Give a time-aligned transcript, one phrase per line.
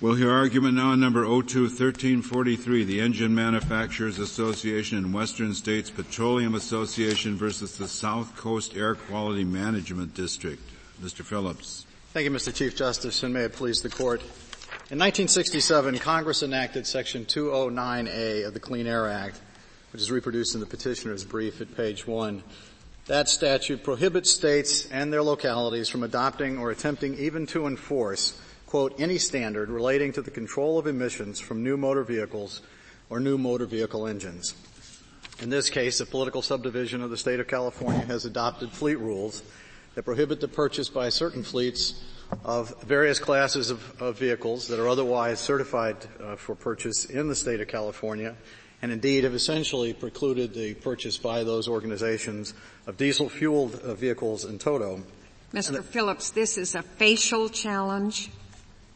[0.00, 6.54] We'll hear argument now on number 021343, the Engine Manufacturers Association and Western States Petroleum
[6.54, 10.62] Association versus the South Coast Air Quality Management District.
[11.02, 11.24] Mr.
[11.24, 11.84] Phillips.
[12.12, 12.54] Thank you, Mr.
[12.54, 14.20] Chief Justice, and may it please the Court.
[14.90, 19.40] In 1967, Congress enacted Section 209A of the Clean Air Act,
[19.92, 22.44] which is reproduced in the petitioner's brief at page 1.
[23.06, 29.00] That statute prohibits states and their localities from adopting or attempting even to enforce quote,
[29.00, 32.60] any standard relating to the control of emissions from new motor vehicles
[33.08, 34.54] or new motor vehicle engines.
[35.40, 39.42] In this case, a political subdivision of the state of California has adopted fleet rules
[39.94, 42.04] that prohibit the purchase by certain fleets
[42.44, 47.34] of various classes of, of vehicles that are otherwise certified uh, for purchase in the
[47.34, 48.36] state of California
[48.82, 52.52] and indeed have essentially precluded the purchase by those organizations
[52.86, 55.02] of diesel fueled uh, vehicles in toto.
[55.54, 55.82] Mr.
[55.82, 58.30] Phillips, this is a facial challenge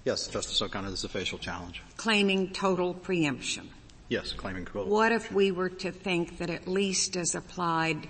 [0.05, 1.83] Yes, Justice O'Connor, this is a facial challenge.
[1.97, 3.69] Claiming total preemption.
[4.09, 8.09] Yes, claiming total What if we were to think that at least as applied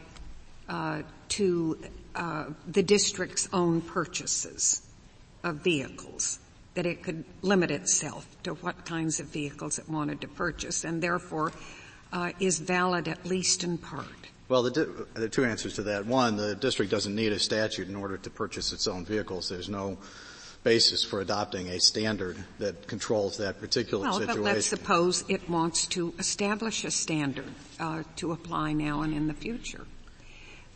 [0.68, 1.78] uh, to
[2.14, 4.82] uh, the district's own purchases
[5.44, 6.38] of vehicles,
[6.74, 11.02] that it could limit itself to what kinds of vehicles it wanted to purchase and
[11.02, 11.52] therefore
[12.12, 14.06] uh, is valid at least in part?
[14.48, 16.06] Well, the di- there are two answers to that.
[16.06, 19.48] One, the district doesn't need a statute in order to purchase its own vehicles.
[19.48, 19.98] There's no
[20.62, 24.42] basis for adopting a standard that controls that particular well, situation.
[24.42, 29.26] But let's suppose it wants to establish a standard uh, to apply now and in
[29.26, 29.86] the future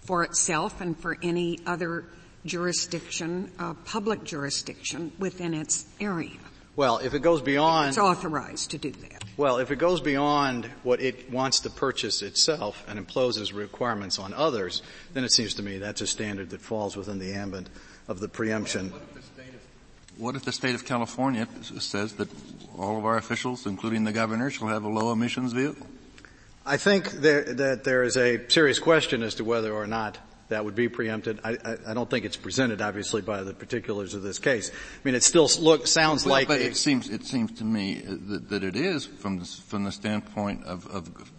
[0.01, 2.05] for itself and for any other
[2.45, 6.39] jurisdiction, uh, public jurisdiction within its area.
[6.77, 9.25] Well, if it goes beyond, it's authorized to do that.
[9.37, 14.35] Well, if it goes beyond what it wants to purchase itself and imposes requirements on
[14.35, 14.83] others,
[15.15, 17.69] then it seems to me that's a standard that falls within the ambit
[18.09, 19.36] of the preemption what if
[20.19, 22.29] the state of California says that
[22.79, 25.87] all of our officials, including the governor, shall have a low emissions vehicle?
[26.65, 30.19] I think there, that there is a serious question as to whether or not
[30.49, 31.41] that would be preempted.
[31.45, 34.71] I, I, I, don't think it's presented, obviously, by the particulars of this case.
[34.71, 34.75] I
[35.05, 36.49] mean, it still look, sounds well, like.
[36.49, 39.93] But it seems it seems to me that, that it is from the, from the
[39.93, 41.33] standpoint of, of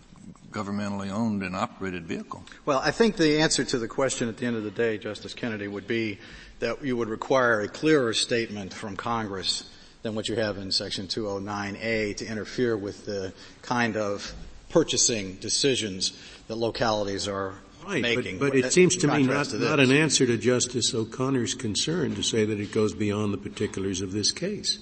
[0.52, 2.44] governmentally owned and operated vehicle.
[2.66, 5.34] Well, I think the answer to the question at the end of the day, Justice
[5.34, 6.20] Kennedy, would be
[6.60, 9.70] that you would require a clearer statement from Congress
[10.04, 14.34] than what you have in Section 209A to interfere with the kind of
[14.70, 17.56] purchasing decisions that localities are
[17.86, 18.40] right, making.
[18.40, 22.16] But, but it seems to me not, to not an answer to Justice O'Connor's concern
[22.16, 24.80] to say that it goes beyond the particulars of this case.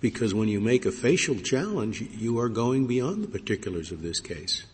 [0.00, 4.18] Because when you make a facial challenge, you are going beyond the particulars of this
[4.18, 4.64] case.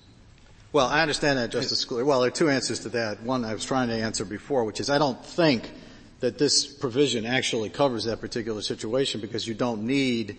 [0.71, 2.05] Well, I understand that, Justice Scalia.
[2.05, 3.23] Well, there are two answers to that.
[3.23, 5.71] One I was trying to answer before, which is I don't think
[6.21, 10.37] that this provision actually covers that particular situation because you don't need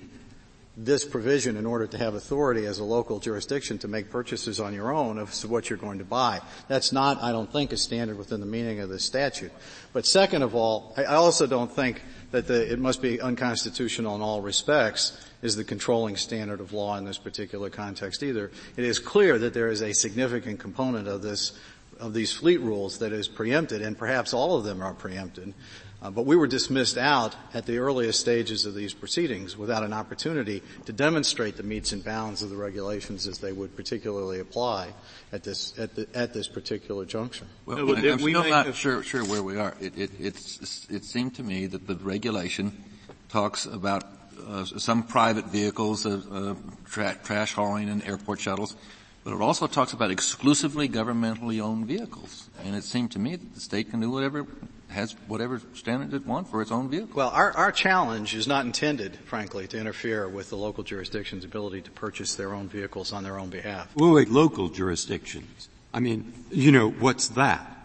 [0.78, 4.72] this provision in order to have authority as a local jurisdiction to make purchases on
[4.74, 6.40] your own of what you're going to buy.
[6.68, 9.52] That's not, I don't think, a standard within the meaning of the statute.
[9.94, 14.22] But second of all, I also don't think that the, it must be unconstitutional in
[14.22, 18.52] all respects is the controlling standard of law in this particular context either.
[18.76, 21.54] It is clear that there is a significant component of this
[22.00, 25.54] of these fleet rules that is preempted, and perhaps all of them are preempted.
[26.02, 29.92] Uh, but we were dismissed out at the earliest stages of these proceedings without an
[29.92, 34.94] opportunity to demonstrate the metes and bounds of the regulations as they would particularly apply
[35.34, 37.46] at this at, the, at this particular juncture.
[37.66, 38.78] Well, well I'm still not have...
[38.78, 39.76] sure sure where we are.
[39.82, 42.82] It, it, it seemed to me that the regulation
[43.28, 44.06] talks about
[44.48, 46.56] uh, some private vehicles, uh, uh,
[46.86, 48.76] tra- trash hauling and airport shuttles,
[49.24, 52.50] but it also talks about exclusively governmentally owned vehicles.
[52.64, 54.46] And it seemed to me that the state can do whatever,
[54.90, 57.16] has whatever standard it wants for its own vehicle.
[57.16, 61.82] Well, our, our challenge is not intended, frankly, to interfere with the local jurisdiction's ability
[61.82, 63.94] to purchase their own vehicles on their own behalf.
[63.96, 65.70] Well, wait, local jurisdictions.
[65.94, 67.76] I mean, you know, what's that?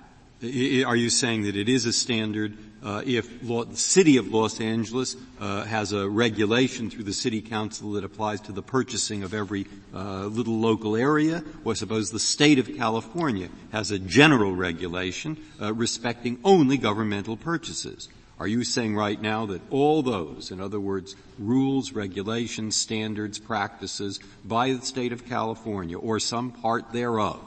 [0.43, 4.61] Are you saying that it is a standard uh, if law, the city of Los
[4.61, 9.33] Angeles uh, has a regulation through the city council that applies to the purchasing of
[9.33, 15.43] every uh, little local area, or suppose the state of California has a general regulation
[15.63, 18.11] uh, respecting only governmental purchases.
[18.39, 24.21] Are you saying right now that all those, in other words, rules, regulations, standards, practices
[24.45, 27.41] by the state of California or some part thereof,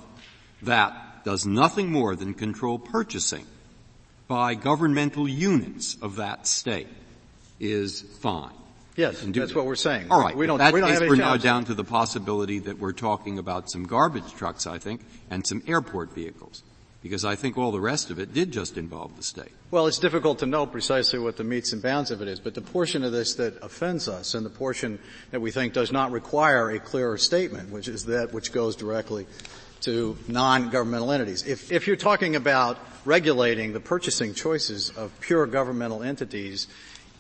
[0.64, 3.46] that does nothing more than control purchasing
[4.28, 6.88] by governmental units of that state
[7.60, 8.52] is fine.
[8.96, 10.08] Yes, that's what we're saying.
[10.10, 10.36] All right.
[10.36, 13.38] We don't, that we don't case, we're now down to the possibility that we're talking
[13.38, 16.64] about some garbage trucks, I think, and some airport vehicles.
[17.04, 19.52] Because I think all the rest of it did just involve the state.
[19.70, 22.56] Well, it's difficult to know precisely what the metes and bounds of it is, but
[22.56, 24.98] the portion of this that offends us and the portion
[25.30, 29.28] that we think does not require a clearer statement, which is that which goes directly
[29.88, 31.48] to non-governmental entities.
[31.48, 36.68] If, if you're talking about regulating the purchasing choices of pure governmental entities,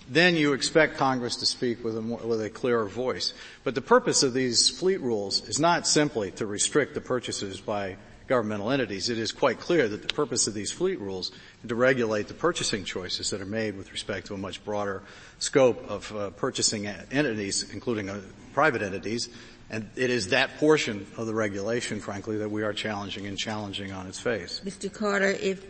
[0.09, 3.33] then you expect Congress to speak with a, more, with a clearer voice.
[3.63, 7.95] But the purpose of these fleet rules is not simply to restrict the purchases by
[8.27, 9.09] governmental entities.
[9.09, 11.31] It is quite clear that the purpose of these fleet rules
[11.63, 15.03] is to regulate the purchasing choices that are made with respect to a much broader
[15.39, 18.19] scope of uh, purchasing entities, including uh,
[18.53, 19.29] private entities,
[19.69, 23.91] and it is that portion of the regulation, frankly, that we are challenging and challenging
[23.91, 24.61] on its face.
[24.63, 24.91] Mr.
[24.91, 25.65] Carter, if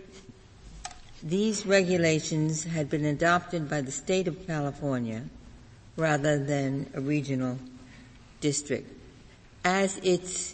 [1.24, 5.24] these regulations had been adopted by the state of California
[5.96, 7.58] rather than a regional
[8.40, 8.92] district,
[9.66, 10.54] as its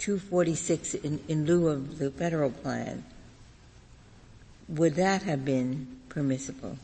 [0.00, 3.04] 246 in, in lieu of the federal plan,
[4.68, 6.76] would that have been permissible?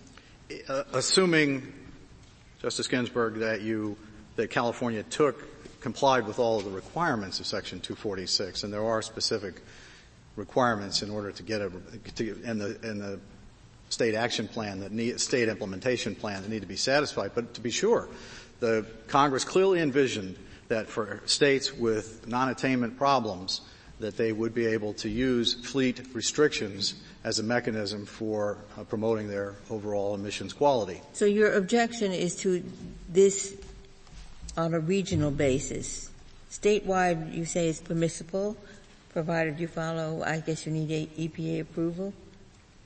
[0.68, 1.72] Uh, assuming,
[2.62, 3.96] Justice Ginsburg, that you,
[4.36, 9.02] that California took complied with all of the requirements of Section 246, and there are
[9.02, 9.62] specific
[10.36, 11.70] requirements in order to get a
[12.16, 13.18] to, in the in the
[13.88, 17.32] state action plan that need state implementation plan that need to be satisfied.
[17.34, 18.08] But to be sure,
[18.60, 20.36] the Congress clearly envisioned
[20.68, 23.60] that for states with non-attainment problems,
[24.00, 26.94] that they would be able to use fleet restrictions
[27.24, 31.00] as a mechanism for uh, promoting their overall emissions quality.
[31.12, 32.62] So your objection is to
[33.08, 33.56] this
[34.56, 36.10] on a regional basis.
[36.50, 38.56] Statewide, you say is permissible,
[39.10, 42.12] provided you follow, I guess you need EPA approval?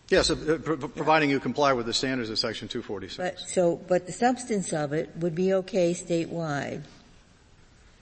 [0.08, 0.58] Yes, uh,
[0.96, 3.16] providing you comply with the standards of Section 246.
[3.16, 6.82] But, so, but the substance of it would be okay statewide.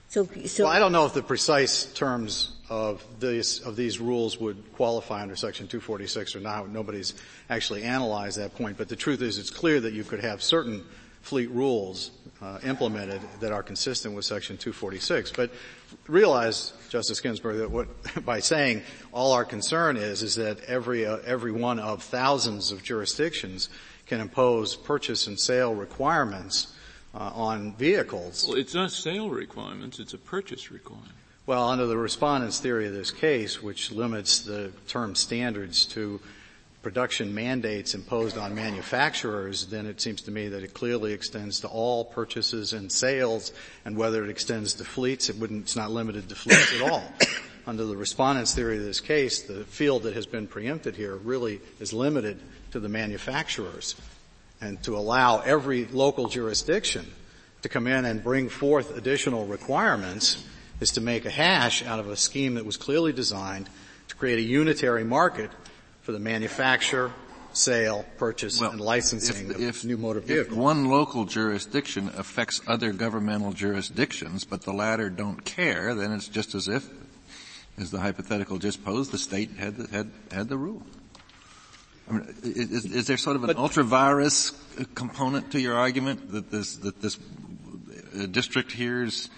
[0.07, 4.39] So, so well, I don't know if the precise terms of these of these rules
[4.39, 6.67] would qualify under Section 246 or not.
[6.69, 7.13] Nobody's
[7.47, 8.75] actually analyzed that point.
[8.75, 10.83] But the truth is, it's clear that you could have certain
[11.21, 12.11] fleet rules
[12.41, 15.31] uh, implemented that are consistent with Section 246.
[15.31, 15.51] But
[16.07, 17.87] realize, Justice Ginsburg, that what,
[18.25, 22.83] by saying all our concern is, is that every, uh, every one of thousands of
[22.83, 23.69] jurisdictions
[24.05, 26.73] can impose purchase and sale requirements
[27.13, 28.45] uh, on vehicles.
[28.47, 31.11] Well, it's not sale requirements, it's a purchase requirement.
[31.45, 36.19] Well, under the respondent's theory of this case, which limits the term standards to
[36.81, 41.67] production mandates imposed on manufacturers, then it seems to me that it clearly extends to
[41.67, 43.51] all purchases and sales,
[43.85, 47.03] and whether it extends to fleets, it wouldn't, it's not limited to fleets at all.
[47.67, 51.59] Under the respondent's theory of this case, the field that has been preempted here really
[51.79, 52.39] is limited
[52.71, 53.95] to the manufacturers.
[54.61, 57.05] And to allow every local jurisdiction
[57.61, 60.43] to come in and bring forth additional requirements
[60.79, 63.69] is to make a hash out of a scheme that was clearly designed
[64.07, 65.51] to create a unitary market
[66.09, 67.11] for the manufacture,
[67.53, 70.57] sale, purchase, well, and licensing if, of if, new motor vehicles.
[70.57, 76.27] If one local jurisdiction affects other governmental jurisdictions, but the latter don't care, then it's
[76.27, 76.89] just as if,
[77.77, 80.81] as the hypothetical just posed, the state had the, had had the rule.
[82.09, 84.51] I mean, is, is there sort of an ultra vires
[84.95, 87.19] component to your argument that this that this
[88.31, 89.29] district here's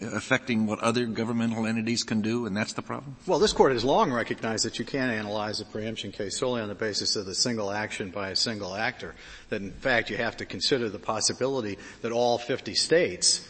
[0.00, 3.16] affecting what other governmental entities can do, and that's the problem?
[3.26, 6.68] Well, this court has long recognized that you can't analyze a preemption case solely on
[6.68, 9.14] the basis of the single action by a single actor.
[9.48, 13.46] That in fact you have to consider the possibility that all 50 states,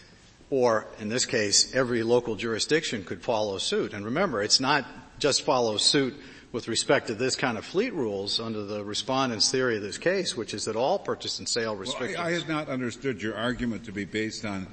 [0.51, 3.93] or in this case, every local jurisdiction could follow suit.
[3.93, 4.87] And remember, it's not
[5.19, 6.15] just follow suit
[6.53, 10.35] with respect to this kind of fleet rules under the respondent's theory of this case,
[10.37, 12.17] which is that all purchase and sale restrictions.
[12.17, 14.67] Well, I, I have not understood your argument to be based on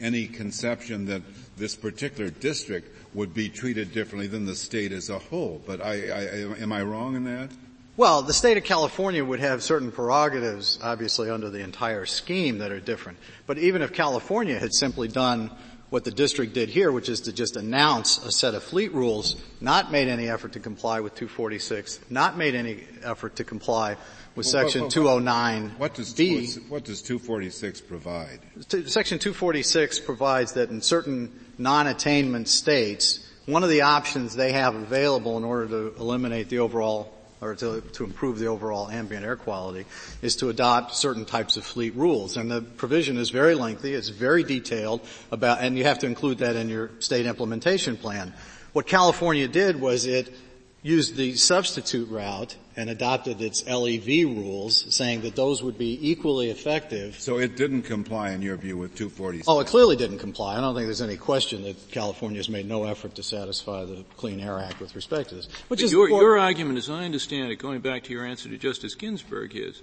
[0.00, 1.22] any conception that
[1.56, 5.60] this particular district would be treated differently than the state as a whole.
[5.66, 6.22] But I, I,
[6.60, 7.50] am I wrong in that?
[7.96, 12.70] Well, the state of California would have certain prerogatives, obviously, under the entire scheme that
[12.70, 13.18] are different.
[13.46, 15.50] But even if California had simply done
[15.90, 19.36] what the district did here, which is to just announce a set of fleet rules,
[19.60, 23.96] not made any effort to comply with 246, not made any effort to comply
[24.38, 26.48] with well, section well, 209 what does, B.
[26.48, 28.38] Oh what does 246 provide?
[28.86, 35.36] Section 246 provides that in certain non-attainment states, one of the options they have available
[35.36, 39.84] in order to eliminate the overall or to, to, improve the overall ambient air quality
[40.22, 42.36] is to adopt certain types of fleet rules.
[42.36, 46.38] And the provision is very lengthy, it's very detailed about, and you have to include
[46.38, 48.34] that in your state implementation plan.
[48.72, 50.32] What California did was it
[50.82, 56.50] used the substitute route and adopted its LEV rules, saying that those would be equally
[56.50, 57.18] effective.
[57.18, 59.48] So it didn't comply, in your view, with 246?
[59.48, 60.56] Oh, it clearly didn't comply.
[60.56, 64.04] I don't think there's any question that California has made no effort to satisfy the
[64.16, 65.48] Clean Air Act with respect to this.
[65.66, 68.48] Which but is your, your argument, as I understand it, going back to your answer
[68.48, 69.82] to Justice Ginsburg, is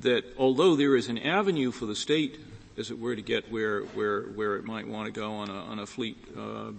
[0.00, 2.38] that although there is an avenue for the state
[2.78, 5.52] as it were, to get where where where it might want to go on a
[5.52, 6.72] on a fleet uh, uh,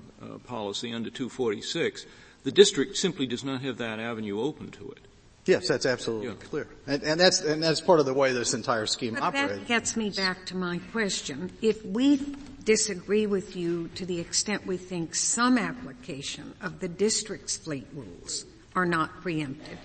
[0.45, 2.07] policy under 246.
[2.43, 4.99] The district simply does not have that avenue open to it.
[5.45, 6.33] Yes, that's absolutely yeah.
[6.35, 9.59] clear, and, and, that's and that's part of the way this entire scheme but operates.
[9.59, 11.51] That gets me back to my question.
[11.61, 12.21] If we
[12.63, 18.45] disagree with you to the extent we think some application of the district's fleet rules
[18.73, 19.77] are not preempted,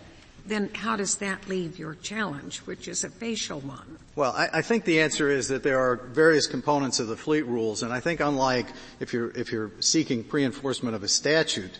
[0.47, 3.99] then how does that leave your challenge, which is a facial one?
[4.17, 7.47] Well, I, I, think the answer is that there are various components of the fleet
[7.47, 8.67] rules, and I think unlike
[9.00, 11.79] if you're, if you're seeking pre-enforcement of a statute,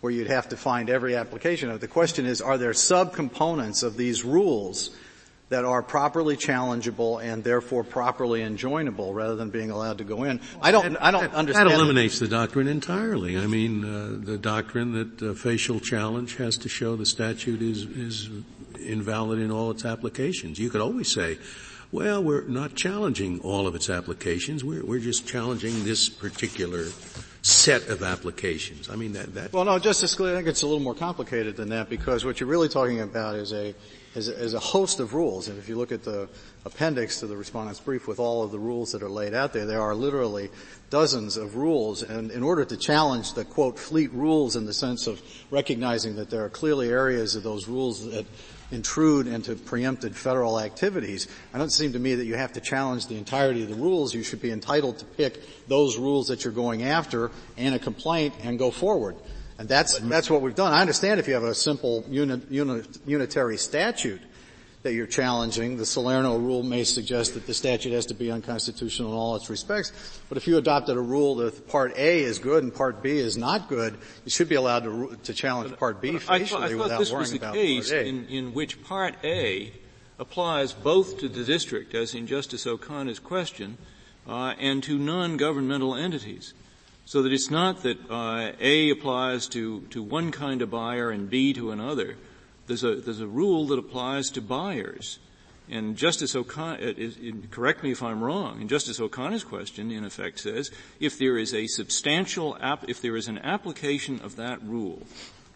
[0.00, 3.82] where you'd have to find every application of it, the question is, are there subcomponents
[3.82, 4.90] of these rules
[5.48, 10.40] that are properly challengeable and therefore properly enjoinable rather than being allowed to go in.
[10.60, 11.70] I don't, I don't that, understand.
[11.70, 13.38] That eliminates the doctrine entirely.
[13.38, 17.84] I mean, uh, the doctrine that uh, facial challenge has to show the statute is,
[17.84, 18.28] is
[18.78, 20.58] invalid in all its applications.
[20.58, 21.38] You could always say,
[21.90, 24.62] well, we're not challenging all of its applications.
[24.62, 26.84] We're, we're just challenging this particular
[27.48, 28.90] set of applications.
[28.90, 29.52] I mean, that, that.
[29.52, 32.40] Well, no, Justice Scalia, I think it's a little more complicated than that because what
[32.40, 33.74] you're really talking about is a,
[34.14, 35.48] is a, is a host of rules.
[35.48, 36.28] And if you look at the
[36.66, 39.64] appendix to the respondent's brief with all of the rules that are laid out there,
[39.64, 40.50] there are literally
[40.90, 42.02] dozens of rules.
[42.02, 46.28] And in order to challenge the quote fleet rules in the sense of recognizing that
[46.28, 48.26] there are clearly areas of those rules that
[48.70, 51.28] intrude into preempted federal activities.
[51.54, 54.14] I don't seem to me that you have to challenge the entirety of the rules.
[54.14, 58.34] You should be entitled to pick those rules that you're going after and a complaint
[58.42, 59.16] and go forward.
[59.58, 60.72] And that's, that's what we've done.
[60.72, 64.20] I understand if you have a simple uni, uni, unitary statute
[64.82, 69.10] that you're challenging, the Salerno rule may suggest that the statute has to be unconstitutional
[69.10, 69.92] in all its respects.
[70.28, 73.36] But if you adopted a rule that Part A is good and Part B is
[73.36, 76.62] not good, you should be allowed to, to challenge but, Part B facially I thought,
[76.62, 79.72] I thought without this worrying was the case in, in which Part A
[80.18, 83.78] applies both to the district, as in Justice O'Connor's question,
[84.28, 86.54] uh, and to non-governmental entities.
[87.04, 91.30] So that it's not that uh, A applies to, to one kind of buyer and
[91.30, 92.16] B to another.
[92.68, 95.18] There's a, there's a rule that applies to buyers.
[95.70, 100.40] And Justice O'Connor, uh, correct me if I'm wrong, and Justice O'Connor's question in effect
[100.40, 102.56] says, if there is a substantial,
[102.86, 105.02] if there is an application of that rule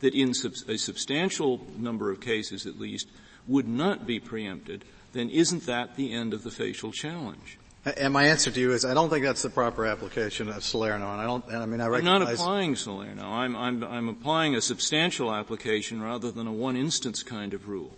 [0.01, 0.33] that in
[0.69, 3.09] a substantial number of cases at least
[3.47, 7.59] would not be preempted, then isn't that the end of the facial challenge?
[7.85, 11.11] And my answer to you is I don't think that's the proper application of Salerno,
[11.13, 11.45] and I don't.
[11.53, 12.15] I mean, I recognize.
[12.15, 13.25] I'm not applying Salerno.
[13.25, 17.97] I'm, I'm, I'm applying a substantial application rather than a one instance kind of rule.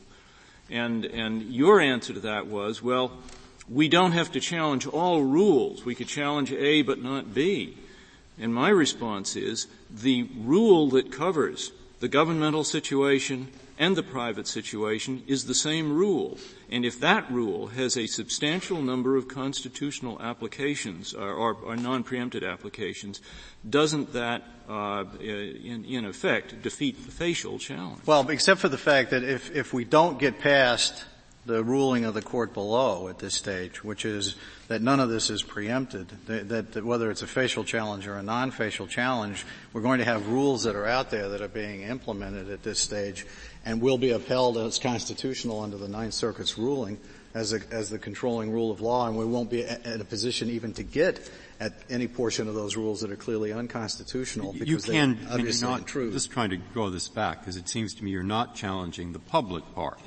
[0.70, 3.12] And and your answer to that was, well,
[3.68, 5.84] we don't have to challenge all rules.
[5.84, 7.76] We could challenge A but not B.
[8.38, 15.22] And my response is the rule that covers the governmental situation and the private situation
[15.26, 16.38] is the same rule.
[16.70, 22.44] And if that rule has a substantial number of constitutional applications or, or, or non-preempted
[22.44, 23.20] applications,
[23.68, 28.00] doesn't that, uh, in, in effect, defeat the facial challenge?
[28.06, 31.04] Well, except for the fact that if, if we don't get past
[31.46, 34.36] the ruling of the court below at this stage, which is
[34.68, 38.16] that none of this is preempted, that, that, that, whether it's a facial challenge or
[38.16, 41.82] a non-facial challenge, we're going to have rules that are out there that are being
[41.82, 43.26] implemented at this stage
[43.64, 46.98] and will be upheld as constitutional under the Ninth Circuit's ruling
[47.34, 50.48] as, a, as the controlling rule of law, and we won't be in a position
[50.50, 51.30] even to get
[51.60, 55.68] at any portion of those rules that are clearly unconstitutional because you can, they obviously
[55.68, 56.12] not, intrude.
[56.12, 59.18] Just trying to draw this back because it seems to me you're not challenging the
[59.18, 59.98] public part.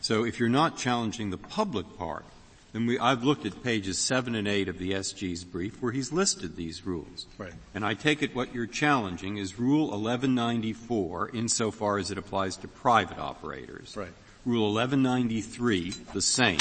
[0.00, 2.24] So if you're not challenging the public part,
[2.72, 6.10] then we, I've looked at pages seven and eight of the SG's brief where he's
[6.10, 7.26] listed these rules.
[7.36, 7.52] Right.
[7.74, 12.68] And I take it what you're challenging is Rule 1194 insofar as it applies to
[12.68, 13.94] private operators.
[13.96, 14.12] Right.
[14.46, 16.58] Rule 1193, the same.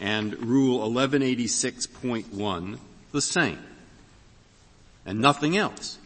[0.00, 2.78] And Rule 1186.1,
[3.12, 3.58] the same.
[5.04, 5.98] And nothing else.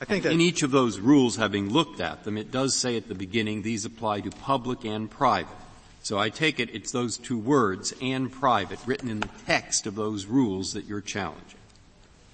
[0.00, 3.08] I think in each of those rules, having looked at them, it does say at
[3.08, 5.56] the beginning these apply to public and private.
[6.04, 9.94] So I take it it's those two words, and private, written in the text of
[9.94, 11.58] those rules that you're challenging.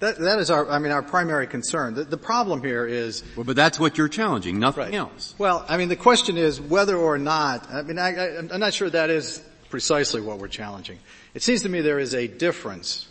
[0.01, 1.93] That, that is our, I mean, our primary concern.
[1.93, 3.23] The, the problem here is.
[3.37, 4.93] Well, but that's what you're challenging, nothing right.
[4.93, 5.35] else.
[5.37, 8.73] Well, I mean, the question is whether or not, I mean, I, I, I'm not
[8.73, 10.99] sure that is precisely what we're challenging.
[11.33, 13.07] It seems to me there is a difference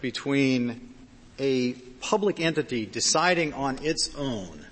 [0.00, 0.94] between
[1.38, 4.64] a public entity deciding on its own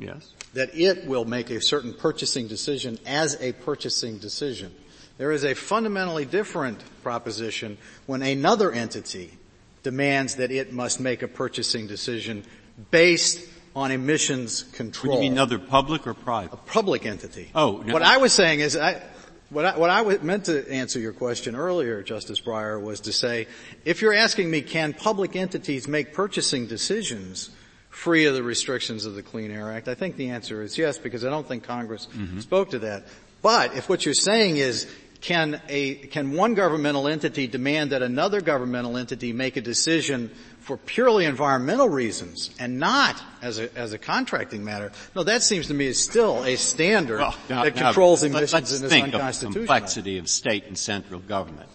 [0.00, 0.32] yes.
[0.54, 4.74] that it will make a certain purchasing decision as a purchasing decision.
[5.20, 9.36] There is a fundamentally different proposition when another entity
[9.82, 12.42] demands that it must make a purchasing decision
[12.90, 13.46] based
[13.76, 15.18] on emissions control.
[15.18, 16.54] Do you mean other public or private?
[16.54, 17.50] A public entity.
[17.54, 17.82] Oh.
[17.84, 17.92] No.
[17.92, 19.02] What I was saying is I,
[19.50, 23.46] what I, what I meant to answer your question earlier, Justice Breyer, was to say,
[23.84, 27.50] if you're asking me, can public entities make purchasing decisions
[27.90, 30.96] free of the restrictions of the Clean Air Act, I think the answer is yes,
[30.96, 32.40] because I don't think Congress mm-hmm.
[32.40, 33.04] spoke to that.
[33.42, 34.86] But if what you're saying is,
[35.20, 40.76] can a, can one governmental entity demand that another governmental entity make a decision for
[40.76, 44.92] purely environmental reasons and not as a, as a contracting matter.
[45.14, 48.52] No, that seems to me is still a standard well, now, that controls now, emissions
[48.52, 49.48] let's and is think unconstitutional.
[49.48, 51.68] Of the complexity of state and central government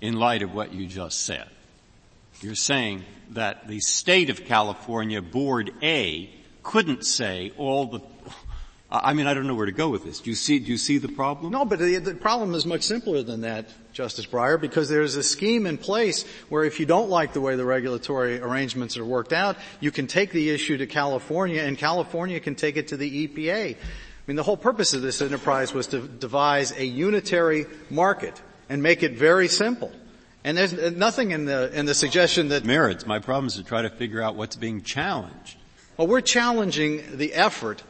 [0.00, 1.48] in light of what you just said.
[2.40, 6.28] You're saying that the state of California, Board A,
[6.62, 8.00] couldn't say all the
[8.94, 10.20] I mean, I don't know where to go with this.
[10.20, 11.50] Do you see, do you see the problem?
[11.50, 15.22] No, but the, the, problem is much simpler than that, Justice Breyer, because there's a
[15.22, 19.32] scheme in place where if you don't like the way the regulatory arrangements are worked
[19.32, 23.26] out, you can take the issue to California and California can take it to the
[23.26, 23.74] EPA.
[23.76, 23.76] I
[24.26, 29.02] mean, the whole purpose of this enterprise was to devise a unitary market and make
[29.02, 29.90] it very simple.
[30.44, 32.66] And there's nothing in the, in the suggestion that...
[32.66, 33.06] Merits.
[33.06, 35.56] My problem is to try to figure out what's being challenged.
[35.96, 37.82] Well, we're challenging the effort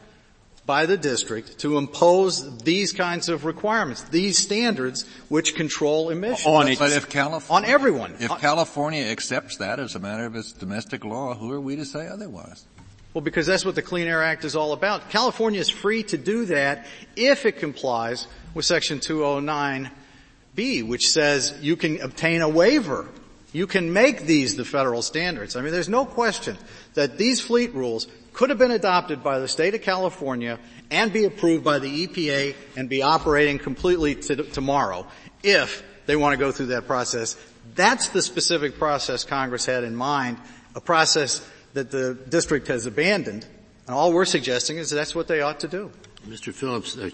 [0.64, 6.47] by the district to impose these kinds of requirements, these standards which control emissions.
[6.47, 8.14] On it, but if California, on everyone.
[8.21, 11.85] If California accepts that as a matter of its domestic law, who are we to
[11.85, 12.64] say otherwise?
[13.12, 15.11] Well, because that's what the Clean Air Act is all about.
[15.11, 21.76] California is free to do that if it complies with Section 209B, which says you
[21.76, 23.09] can obtain a waiver.
[23.52, 25.57] You can make these the federal standards.
[25.57, 26.57] I mean, there's no question
[26.95, 30.59] that these fleet rules could have been adopted by the state of California
[30.91, 35.07] and be approved by the EPA and be operating completely to, tomorrow
[35.43, 37.37] if they want to go through that process.
[37.75, 40.39] That's the specific process Congress had in mind,
[40.75, 43.47] a process that the district has abandoned.
[43.87, 45.91] And all we're suggesting is that's what they ought to do.
[46.27, 46.53] Mr.
[46.53, 47.11] Phillips, uh,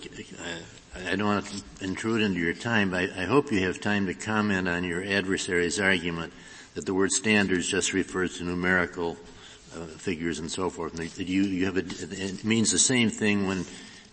[1.07, 4.15] I don't want to intrude into your time, but I hope you have time to
[4.15, 6.33] comment on your adversary's argument
[6.75, 9.17] that the word standards just refers to numerical
[9.77, 10.99] uh, figures and so forth.
[10.99, 13.65] And you, you have a, it means the same thing when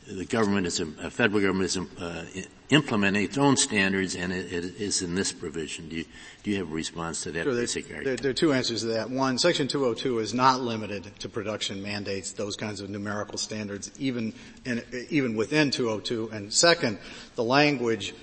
[0.08, 2.26] the government is, a, federal government is uh,
[2.70, 5.90] implementing its own standards and it, it is in this provision.
[5.90, 6.06] Do you,
[6.44, 8.82] do you have a response to that sure, basic there, there, there, are two answers
[8.82, 9.10] to that.
[9.10, 14.34] One, Section 202 is not limited to production mandates, those kinds of numerical standards, even
[14.66, 16.30] in, even within 202.
[16.32, 17.00] And second,
[17.36, 18.14] the language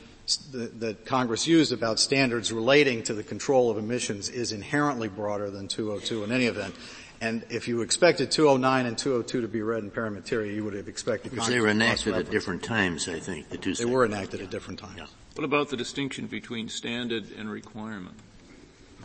[0.52, 5.66] that Congress used about standards relating to the control of emissions is inherently broader than
[5.66, 6.74] 202 in any event.
[7.22, 10.74] And if you expected 209 and 202 to be read in pari materia, you would
[10.74, 13.08] have expected because they were enacted at different times.
[13.08, 13.74] I think the two.
[13.74, 14.98] They were enacted at different times.
[14.98, 15.06] Yeah.
[15.36, 18.16] What about the distinction between standard and requirement?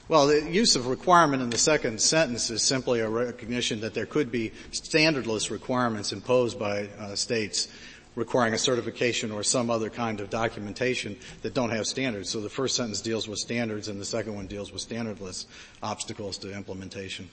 [0.07, 4.07] Well, the use of requirement in the second sentence is simply a recognition that there
[4.07, 7.67] could be standardless requirements imposed by uh, states
[8.15, 12.31] requiring a certification or some other kind of documentation that don't have standards.
[12.31, 15.45] So the first sentence deals with standards and the second one deals with standardless
[15.83, 17.29] obstacles to implementation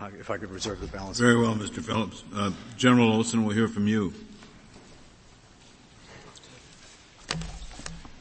[0.00, 1.18] uh, if I could reserve the balance.
[1.18, 1.82] Very well, Mr.
[1.82, 2.24] Phillips.
[2.34, 4.12] Uh, General Olson, we'll hear from you.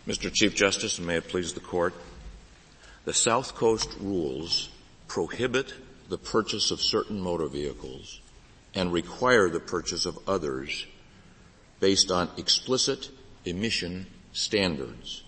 [0.08, 0.34] Mr.
[0.34, 1.94] Chief Justice, and may it please the Court,
[3.06, 4.70] the South Coast rules
[5.08, 5.74] prohibit
[6.10, 8.20] the purchase of certain motor vehicles
[8.74, 10.86] and require the purchase of others
[11.80, 13.10] based on explicit
[13.46, 15.24] emission standards.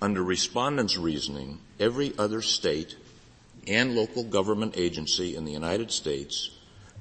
[0.00, 2.96] Under respondents' reasoning, every other state
[3.66, 6.50] and local government agency in the United States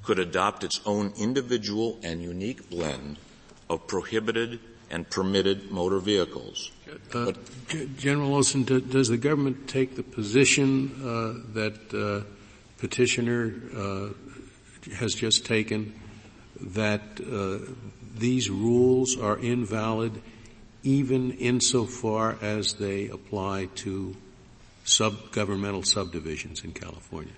[0.03, 3.17] could adopt its own individual and unique blend
[3.69, 4.59] of prohibited
[4.91, 6.71] and permitted motor vehicles.
[7.13, 7.33] Uh,
[7.97, 12.23] General Olson, do, does the government take the position uh, that uh,
[12.77, 14.09] petitioner uh,
[14.95, 15.99] has just taken
[16.61, 17.73] that uh,
[18.15, 20.21] these rules are invalid
[20.83, 24.15] even insofar as they apply to
[24.85, 27.33] sub-governmental subdivisions in California?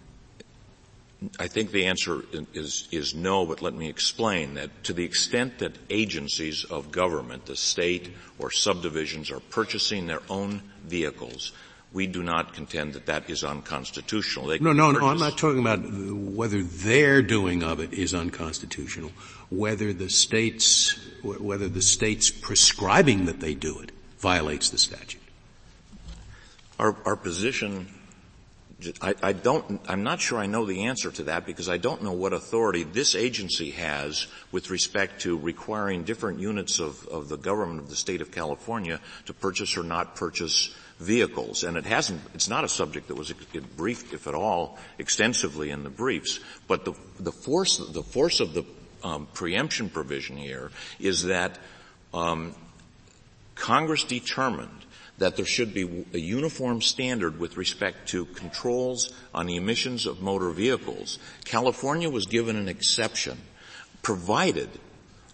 [1.39, 5.59] I think the answer is, is no, but let me explain that to the extent
[5.59, 11.53] that agencies of government, the state or subdivisions are purchasing their own vehicles,
[11.91, 14.47] we do not contend that that is unconstitutional.
[14.47, 19.11] They no, no, no, I'm not talking about whether their doing of it is unconstitutional,
[19.49, 25.21] whether the states, whether the states prescribing that they do it violates the statute.
[26.79, 27.87] Our, our position
[29.01, 32.03] I, I, don't, I'm not sure I know the answer to that because I don't
[32.03, 37.37] know what authority this agency has with respect to requiring different units of, of the
[37.37, 41.63] government of the state of California to purchase or not purchase vehicles.
[41.63, 43.33] And it hasn't, it's not a subject that was
[43.75, 46.39] briefed, if at all, extensively in the briefs.
[46.67, 48.63] But the, the force, the force of the
[49.03, 51.57] um, preemption provision here is that
[52.13, 52.53] um,
[53.55, 54.85] Congress determined
[55.17, 60.21] that there should be a uniform standard with respect to controls on the emissions of
[60.21, 61.17] motor vehicles.
[61.45, 63.37] California was given an exception,
[64.03, 64.69] provided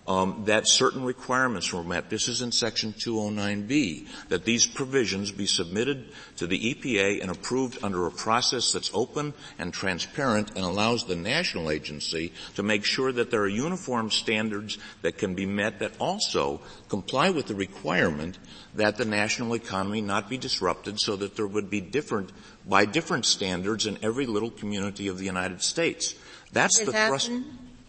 [0.07, 2.09] um, that certain requirements were met.
[2.09, 7.83] This is in Section 209B, that these provisions be submitted to the EPA and approved
[7.83, 13.11] under a process that's open and transparent and allows the national agency to make sure
[13.11, 18.37] that there are uniform standards that can be met that also comply with the requirement
[18.75, 22.31] that the national economy not be disrupted so that there would be different,
[22.67, 26.15] by different standards in every little community of the United States.
[26.51, 27.31] That's the thrust.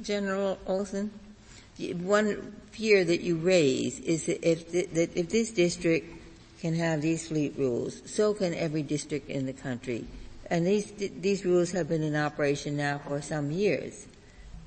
[0.03, 1.11] General Olson?
[1.79, 6.07] One fear that you raise is that if, that if this district
[6.61, 10.07] can have these fleet rules, so can every district in the country.
[10.51, 14.07] And these, these rules have been in operation now for some years.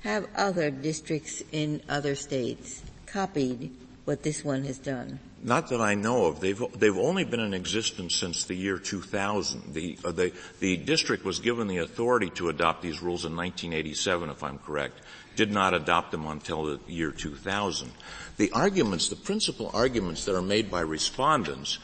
[0.04, 5.18] Have other districts in other states copied what this one has done?
[5.42, 6.40] Not that I know of.
[6.40, 9.72] They've, they've only been in existence since the year 2000.
[9.72, 14.30] The, uh, the, the district was given the authority to adopt these rules in 1987,
[14.30, 15.00] if I'm correct
[15.38, 17.92] did not adopt them until the year 2000.
[18.38, 21.78] The arguments, the principal arguments that are made by respondents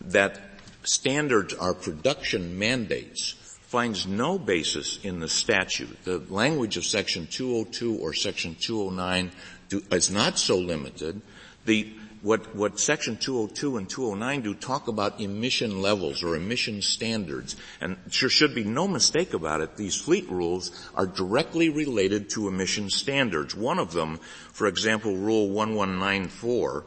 [0.00, 0.40] that
[0.82, 3.32] standards are production mandates
[3.66, 6.04] finds no basis in the statute.
[6.04, 9.30] The language of section 202 or section 209
[9.68, 11.20] do, is not so limited.
[11.66, 11.92] The
[12.26, 17.54] what, what section 202 and 209 do talk about emission levels or emission standards.
[17.80, 19.76] And there should be no mistake about it.
[19.76, 23.54] These fleet rules are directly related to emission standards.
[23.54, 24.18] One of them,
[24.52, 26.84] for example, rule 1194,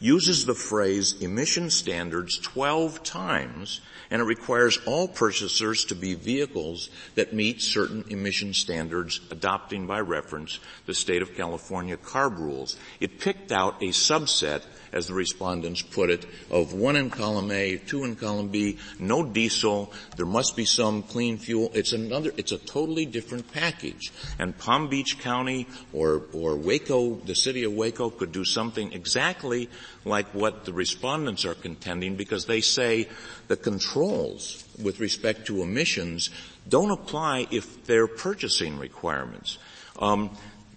[0.00, 6.90] uses the phrase emission standards 12 times and it requires all purchasers to be vehicles
[7.14, 12.76] that meet certain emission standards adopting by reference the state of California CARB rules.
[13.00, 17.76] It picked out a subset as the respondents put it, of one in column A,
[17.76, 21.70] two in column B, no diesel, there must be some clean fuel.
[21.74, 24.12] It's another, it's a totally different package.
[24.38, 29.68] And Palm Beach County or, or Waco, the city of Waco could do something exactly
[30.04, 33.08] like what the respondents are contending because they say
[33.48, 36.30] the controls with respect to emissions
[36.68, 39.58] don't apply if they're purchasing requirements.
[39.98, 40.30] Um,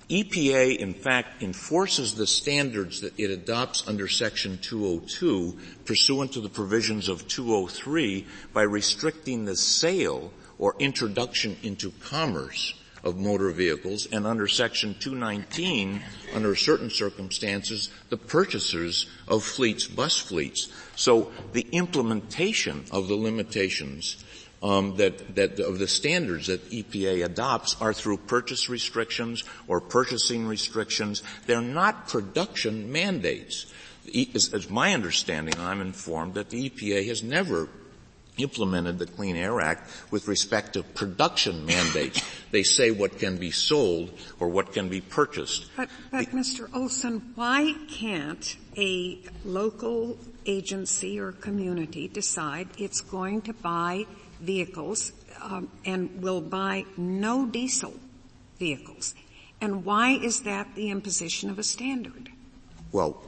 [0.10, 6.50] EPA, in fact, enforces the standards that it adopts under Section 202 pursuant to the
[6.50, 14.26] provisions of 203 by restricting the sale or introduction into commerce of motor vehicles and
[14.26, 16.02] under section 219,
[16.34, 20.72] under certain circumstances, the purchasers of fleets, bus fleets.
[20.96, 24.25] So the implementation of the limitations
[24.66, 30.48] um, that, that of the standards that EPA adopts are through purchase restrictions or purchasing
[30.48, 31.22] restrictions.
[31.46, 33.68] They're not production mandates.
[34.34, 37.70] As my understanding, I'm informed that the EPA has never
[38.38, 42.22] implemented the Clean Air Act with respect to production mandates.
[42.52, 45.68] They say what can be sold or what can be purchased.
[45.78, 46.74] But, but Mr.
[46.74, 54.06] Olson, why can't a local agency or community decide it's going to buy
[54.40, 57.94] vehicles um, and will buy no diesel
[58.60, 59.16] vehicles?
[59.62, 62.30] And why is that the imposition of a standard?
[62.92, 63.22] Well,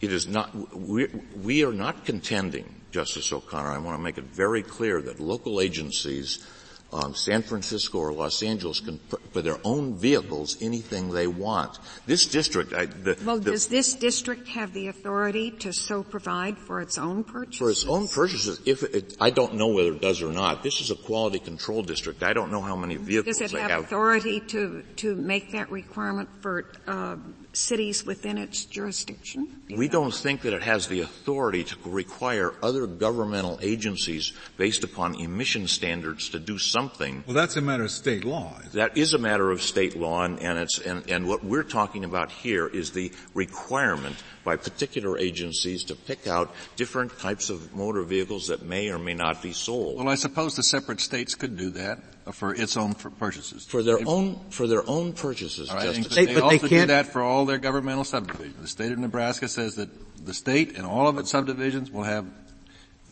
[0.00, 1.08] it is not, we,
[1.42, 5.60] we are not contending Justice O'Connor, I want to make it very clear that local
[5.60, 6.46] agencies
[6.92, 11.78] um, San Francisco or Los Angeles can put for their own vehicles anything they want.
[12.06, 16.56] This district, I, the, well, the, does this district have the authority to so provide
[16.56, 17.58] for its own purchases?
[17.58, 20.62] For its own purchases, if it, I don't know whether it does or not.
[20.62, 22.22] This is a quality control district.
[22.22, 23.84] I don't know how many vehicles does it have, have.
[23.84, 27.16] authority to to make that requirement for uh,
[27.58, 29.48] cities within its jurisdiction?
[29.68, 34.84] Do we don't think that it has the authority to require other governmental agencies based
[34.84, 37.24] upon emission standards to do something.
[37.26, 38.58] Well, that's a matter of state law.
[38.72, 42.04] That is a matter of state law, and, and it's and, and what we're talking
[42.04, 48.02] about here is the requirement by particular agencies to pick out different types of motor
[48.02, 49.98] vehicles that may or may not be sold.
[49.98, 51.98] Well, I suppose the separate states could do that
[52.32, 53.64] for its own purchases.
[53.66, 56.14] For their own, for their own purchases, right, Justice.
[56.14, 58.60] They, they also do that for all their governmental subdivisions.
[58.60, 59.88] The state of Nebraska says that
[60.24, 62.26] the state and all of its subdivisions will have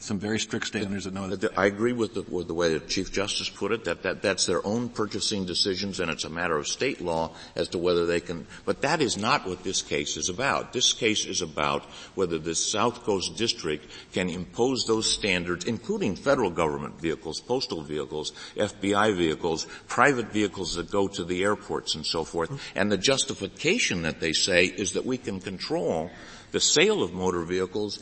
[0.07, 1.29] some very strict standards that no.
[1.57, 4.47] I agree with the, with the way that Chief Justice put it, that, that that's
[4.47, 8.21] their own purchasing decisions and it's a matter of state law as to whether they
[8.21, 10.73] can, but that is not what this case is about.
[10.73, 16.51] This case is about whether the South Coast District can impose those standards, including federal
[16.51, 22.23] government vehicles, postal vehicles, FBI vehicles, private vehicles that go to the airports and so
[22.23, 22.51] forth.
[22.77, 26.13] And the justification that they say is that we can control
[26.53, 27.99] the sale of motor vehicles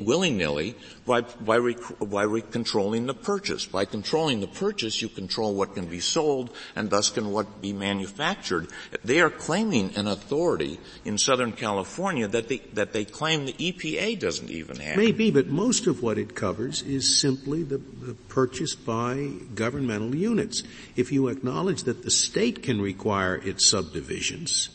[0.00, 0.74] willy-nilly
[1.06, 1.58] by, by,
[2.00, 3.66] by controlling the purchase.
[3.66, 7.72] By controlling the purchase, you control what can be sold and thus can what be
[7.72, 8.68] manufactured.
[9.04, 14.18] They are claiming an authority in Southern California that they, that they claim the EPA
[14.18, 14.96] doesn't even have.
[14.96, 20.62] Maybe, but most of what it covers is simply the, the purchase by governmental units.
[20.96, 24.70] If you acknowledge that the state can require its subdivisions,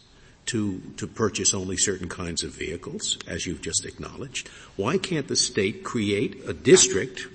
[0.48, 4.48] to, to purchase only certain kinds of vehicles, as you've just acknowledged.
[4.76, 7.28] Why can't the state create a district,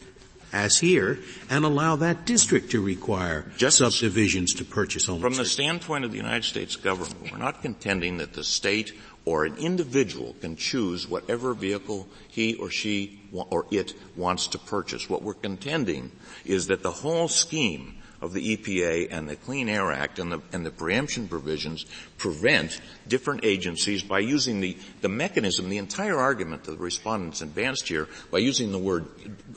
[0.53, 5.45] as here, and allow that district to require just subdivisions to purchase only From the
[5.45, 8.93] standpoint of the United States government, we're not contending that the state
[9.25, 15.09] or an individual can choose whatever vehicle he or she or it wants to purchase.
[15.09, 16.11] What we're contending
[16.45, 20.41] is that the whole scheme of the EPA and the Clean Air Act and the,
[20.53, 21.85] and the preemption provisions
[22.17, 27.89] prevent different agencies by using the, the mechanism, the entire argument that the respondents advanced
[27.89, 29.07] here, by using the word,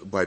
[0.10, 0.26] by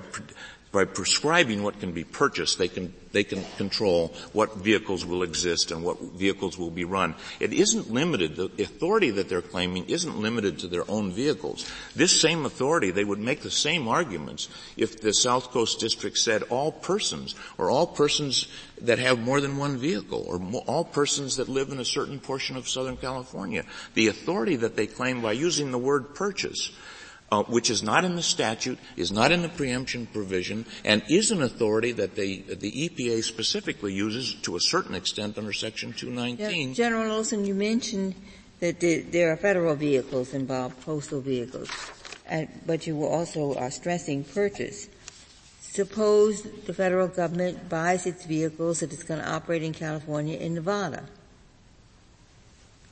[0.71, 5.71] by prescribing what can be purchased, they can, they can control what vehicles will exist
[5.71, 7.15] and what vehicles will be run.
[7.41, 11.71] It isn't limited, the authority that they're claiming isn't limited to their own vehicles.
[11.97, 16.43] This same authority, they would make the same arguments if the South Coast District said
[16.45, 18.49] all persons, or all persons
[18.83, 22.57] that have more than one vehicle, or all persons that live in a certain portion
[22.57, 23.65] of Southern California.
[23.95, 26.73] The authority that they claim by using the word purchase
[27.31, 31.31] uh, which is not in the statute, is not in the preemption provision, and is
[31.31, 36.69] an authority that they, the EPA specifically uses to a certain extent under Section 219.
[36.69, 38.15] Yeah, General Olson, you mentioned
[38.61, 41.71] that there are federal vehicles involved, postal vehicles,
[42.27, 44.89] and, but you were also are stressing purchase.
[45.61, 50.55] Suppose the federal government buys its vehicles that it's going to operate in California and
[50.55, 51.05] Nevada.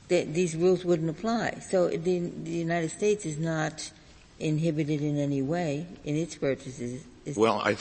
[0.07, 1.59] these rules wouldn't apply.
[1.69, 3.91] So the, the United States is not
[4.39, 7.03] inhibited in any way in its purchases.
[7.35, 7.75] Well, a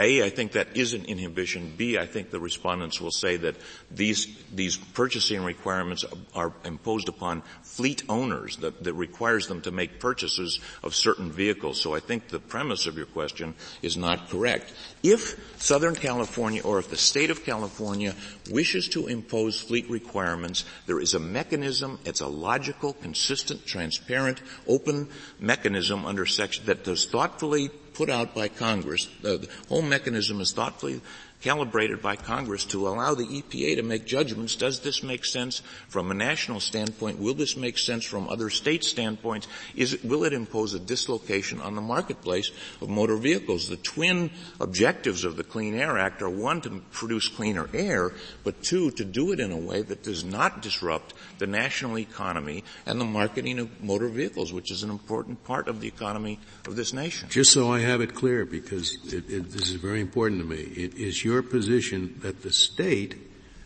[0.00, 1.74] I think that is an inhibition.
[1.76, 3.56] B, I think the respondents will say that
[3.90, 10.00] these, these purchasing requirements are imposed upon fleet owners that, that requires them to make
[10.00, 11.80] purchases of certain vehicles.
[11.80, 14.72] So I think the premise of your question is not correct.
[15.02, 18.14] If Southern California or if the state of California
[18.50, 25.08] wishes to impose fleet requirements, there is a mechanism, it's a logical, consistent, transparent, open
[25.38, 29.10] mechanism under section that does thoughtfully put out by Congress.
[29.20, 31.02] The whole mechanism is thoughtfully
[31.40, 34.56] calibrated by Congress to allow the EPA to make judgments.
[34.56, 37.18] Does this make sense from a national standpoint?
[37.18, 39.48] Will this make sense from other state standpoints?
[39.74, 42.50] It, will it impose a dislocation on the marketplace
[42.80, 43.68] of motor vehicles?
[43.68, 48.12] The twin objectives of the Clean Air Act are one, to produce cleaner air,
[48.44, 52.64] but two, to do it in a way that does not disrupt the national economy
[52.86, 56.76] and the marketing of motor vehicles, which is an important part of the economy of
[56.76, 57.28] this nation.
[57.30, 60.56] Just so I have it clear, because it, it, this is very important to me,
[60.56, 63.16] it is your position that the state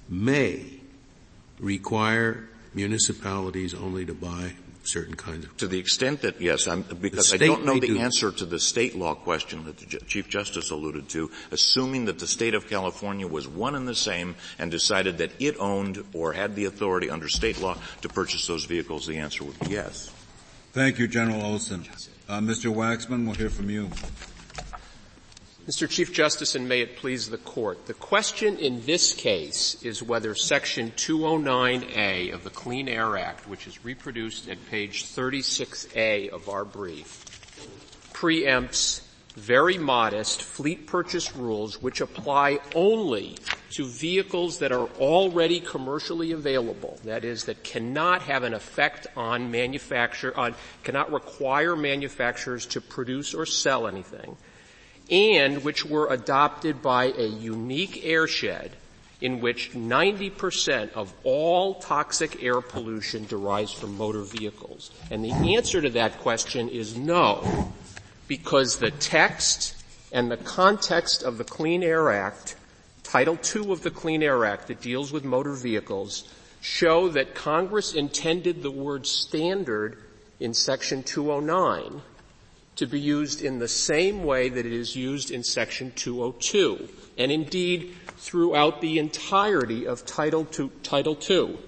[0.09, 0.65] may
[1.59, 4.53] require municipalities only to buy
[4.87, 7.99] certain kinds of to the extent that yes I'm, because I don't know the do.
[7.99, 12.27] answer to the state law question that the Chief Justice alluded to assuming that the
[12.27, 16.55] state of California was one and the same and decided that it owned or had
[16.55, 20.11] the authority under state law to purchase those vehicles the answer would be yes
[20.73, 21.87] Thank you General Olson
[22.29, 22.75] uh, Mr.
[22.75, 23.89] Waxman we'll hear from you
[25.67, 25.89] Mr.
[25.89, 30.35] Chief Justice, and may it please the Court, the question in this case is whether
[30.35, 36.67] Section 209A of the Clean Air Act, which is reproduced at page 36A of our
[36.67, 37.25] brief,
[38.13, 43.39] preempts very modest fleet purchase rules which apply only
[43.71, 47.01] to vehicles that are already commercially available.
[47.05, 53.33] That is, that cannot have an effect on manufacture, on, cannot require manufacturers to produce
[53.33, 54.37] or sell anything
[55.11, 58.71] and which were adopted by a unique airshed
[59.21, 64.91] in which 90% of all toxic air pollution derives from motor vehicles.
[65.11, 67.73] And the answer to that question is no,
[68.29, 72.57] because the text and the context of the Clean Air Act,
[73.03, 76.29] Title II of the Clean Air Act that deals with motor vehicles,
[76.61, 79.99] show that Congress intended the word standard
[80.41, 82.03] in section 209
[82.77, 87.31] to be used in the same way that it is used in section 202, and
[87.31, 90.71] indeed throughout the entirety of Title II.
[90.83, 91.59] Title II.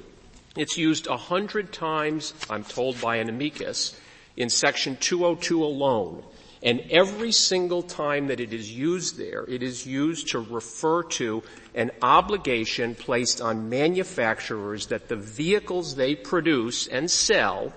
[0.57, 3.99] It's used a hundred times, I'm told by an amicus,
[4.37, 6.23] in section 202 alone.
[6.62, 11.42] And every single time that it is used there, it is used to refer to
[11.75, 17.73] an obligation placed on manufacturers that the vehicles they produce and sell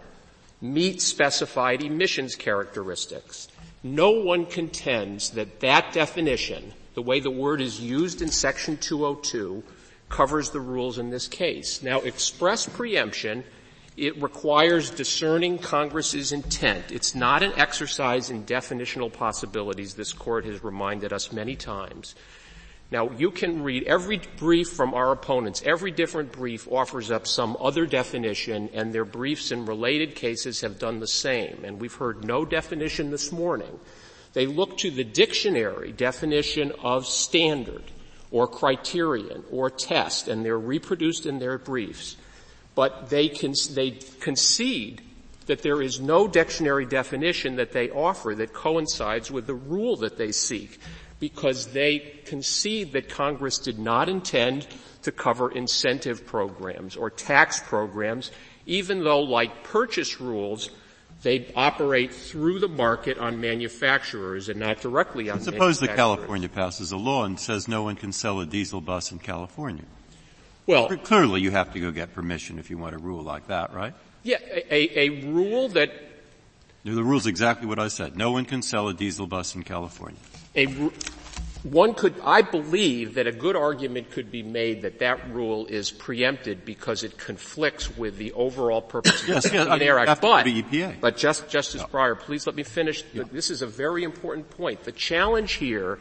[0.61, 3.47] meet specified emissions characteristics.
[3.83, 9.63] No one contends that that definition, the way the word is used in section 202,
[10.09, 11.81] covers the rules in this case.
[11.81, 13.43] Now express preemption
[13.99, 16.89] it requires discerning Congress's intent.
[16.89, 19.93] It's not an exercise in definitional possibilities.
[19.93, 22.15] This court has reminded us many times.
[22.91, 25.61] Now you can read every brief from our opponents.
[25.65, 30.79] Every different brief offers up some other definition and their briefs in related cases have
[30.79, 31.63] done the same.
[31.63, 33.79] And we've heard no definition this morning.
[34.33, 37.83] They look to the dictionary definition of standard
[38.31, 42.15] or criterion or test and they're reproduced in their briefs
[42.75, 45.01] but they, con- they concede
[45.47, 50.17] that there is no dictionary definition that they offer that coincides with the rule that
[50.17, 50.79] they seek
[51.19, 54.67] because they concede that Congress did not intend
[55.03, 58.31] to cover incentive programs or tax programs,
[58.65, 60.69] even though like purchase rules,
[61.21, 66.91] they operate through the market on manufacturers and not directly on Suppose that California passes
[66.91, 69.83] a law and says no one can sell a diesel bus in California.
[70.65, 73.73] Well, clearly you have to go get permission if you want a rule like that,
[73.73, 73.93] right?
[74.23, 74.37] Yeah,
[74.69, 75.91] a, a rule that.
[76.83, 78.15] The rule's exactly what I said.
[78.15, 80.19] No one can sell a diesel bus in California.
[80.55, 80.65] A,
[81.63, 85.91] one could, I believe that a good argument could be made that that rule is
[85.91, 90.21] preempted because it conflicts with the overall purpose yes, of the yes, Clean Air Act.
[90.21, 91.01] But, EPA.
[91.01, 93.03] but just, Justice Breyer, please let me finish.
[93.13, 93.23] Yeah.
[93.31, 94.83] This is a very important point.
[94.83, 95.99] The challenge here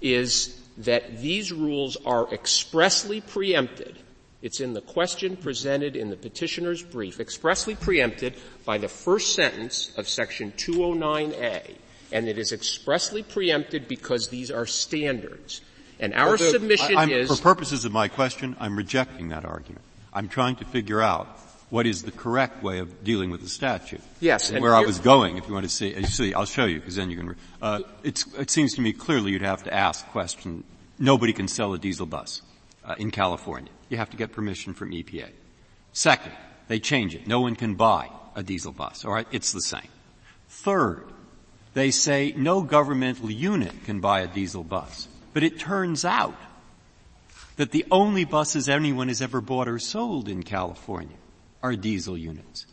[0.00, 3.98] is that these rules are expressly preempted.
[4.40, 9.92] It's in the question presented in the petitioner's brief, expressly preempted by the first sentence
[9.96, 11.76] of section 209A.
[12.12, 15.62] And it is expressly preempted because these are standards.
[15.98, 17.28] And our the, submission I'm, is...
[17.28, 19.84] For purposes of my question, I'm rejecting that argument.
[20.12, 21.26] I'm trying to figure out
[21.70, 24.02] what is the correct way of dealing with the statute.
[24.20, 26.66] Yes, and, and where I was going, if you want to see, see, I'll show
[26.66, 27.36] you because then you can.
[27.62, 30.64] Uh, it seems to me clearly you'd have to ask question.
[30.98, 32.42] Nobody can sell a diesel bus
[32.84, 33.72] uh, in California.
[33.88, 35.28] You have to get permission from EPA.
[35.94, 36.32] Second,
[36.68, 37.26] they change it.
[37.26, 39.06] No one can buy a diesel bus.
[39.06, 39.88] All right, it's the same.
[40.48, 41.04] Third,
[41.74, 45.08] they say no governmental unit can buy a diesel bus.
[45.32, 46.36] But it turns out
[47.56, 51.16] that the only buses anyone has ever bought or sold in California
[51.62, 52.66] are diesel units.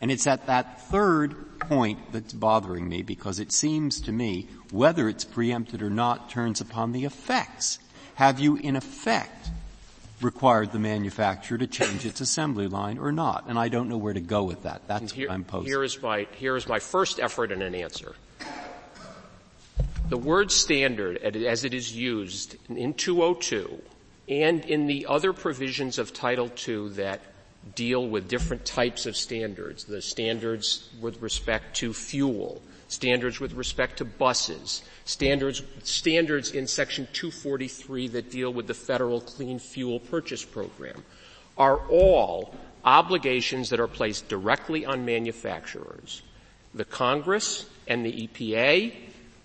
[0.00, 5.08] And it's at that third point that's bothering me because it seems to me whether
[5.08, 7.78] it's preempted or not turns upon the effects.
[8.16, 9.48] Have you in effect
[10.20, 13.44] required the manufacturer to change its assembly line or not?
[13.48, 14.86] And I don't know where to go with that.
[14.86, 15.68] That's here, what I'm posing.
[15.68, 18.14] Here is my, here is my first effort in an answer.
[20.08, 23.82] The word standard, as it is used in 202
[24.28, 27.20] and in the other provisions of Title II that
[27.74, 33.98] deal with different types of standards, the standards with respect to fuel, standards with respect
[33.98, 40.44] to buses, standards, standards in section 243 that deal with the federal clean fuel purchase
[40.44, 41.04] program
[41.58, 46.22] are all obligations that are placed directly on manufacturers.
[46.74, 48.94] The Congress and the EPA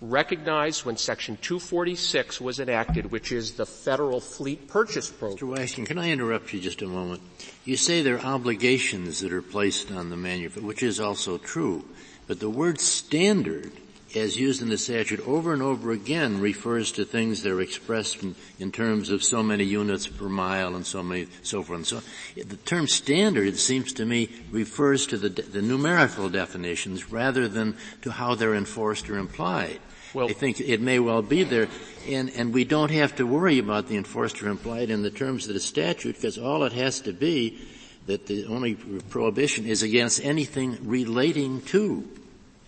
[0.01, 5.37] recognized when Section 246 was enacted, which is the federal fleet purchase program.
[5.37, 5.57] Mr.
[5.57, 7.21] Washington, can I interrupt you just a moment?
[7.65, 11.85] You say there are obligations that are placed on the manufacturer, which is also true.
[12.27, 13.71] But the word standard,
[14.15, 18.23] as used in the statute over and over again, refers to things that are expressed
[18.23, 21.87] in, in terms of so many units per mile and so many, so forth and
[21.87, 22.03] so on.
[22.35, 27.75] The term standard, it seems to me, refers to the, the numerical definitions rather than
[28.03, 29.79] to how they're enforced or implied.
[30.13, 31.69] Well, I think it may well be there,
[32.07, 35.47] and, and we don't have to worry about the enforced or implied in the terms
[35.47, 37.59] of the statute because all it has to be
[38.05, 42.07] that the only prohibition is against anything relating to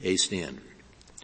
[0.03, 0.63] a standard.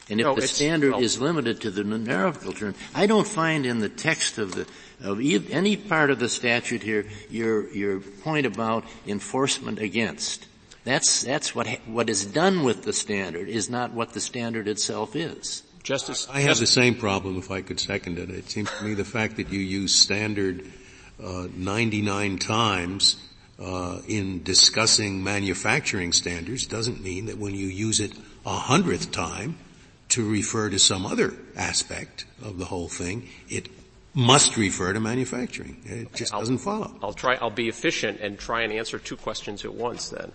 [0.10, 3.66] And if no, the standard well, is limited to the numerical term, I don't find
[3.66, 4.66] in the text of the
[5.02, 5.20] of
[5.52, 10.48] any part of the statute here your your point about enforcement against.
[10.84, 15.16] That's that's what what is done with the standard is not what the standard itself
[15.16, 15.64] is.
[15.84, 17.38] Justice, I have the same problem.
[17.38, 20.66] If I could second it, it seems to me the fact that you use standard
[21.24, 23.16] uh, 99 times
[23.62, 28.14] uh, in discussing manufacturing standards doesn't mean that when you use it
[28.46, 29.58] a hundredth time
[30.10, 33.70] to refer to some other aspect of the whole thing, it
[34.14, 35.82] must refer to manufacturing.
[35.86, 36.94] It just I'll, doesn't follow.
[37.04, 40.32] I'll try, I'll be efficient and try and answer two questions at once then.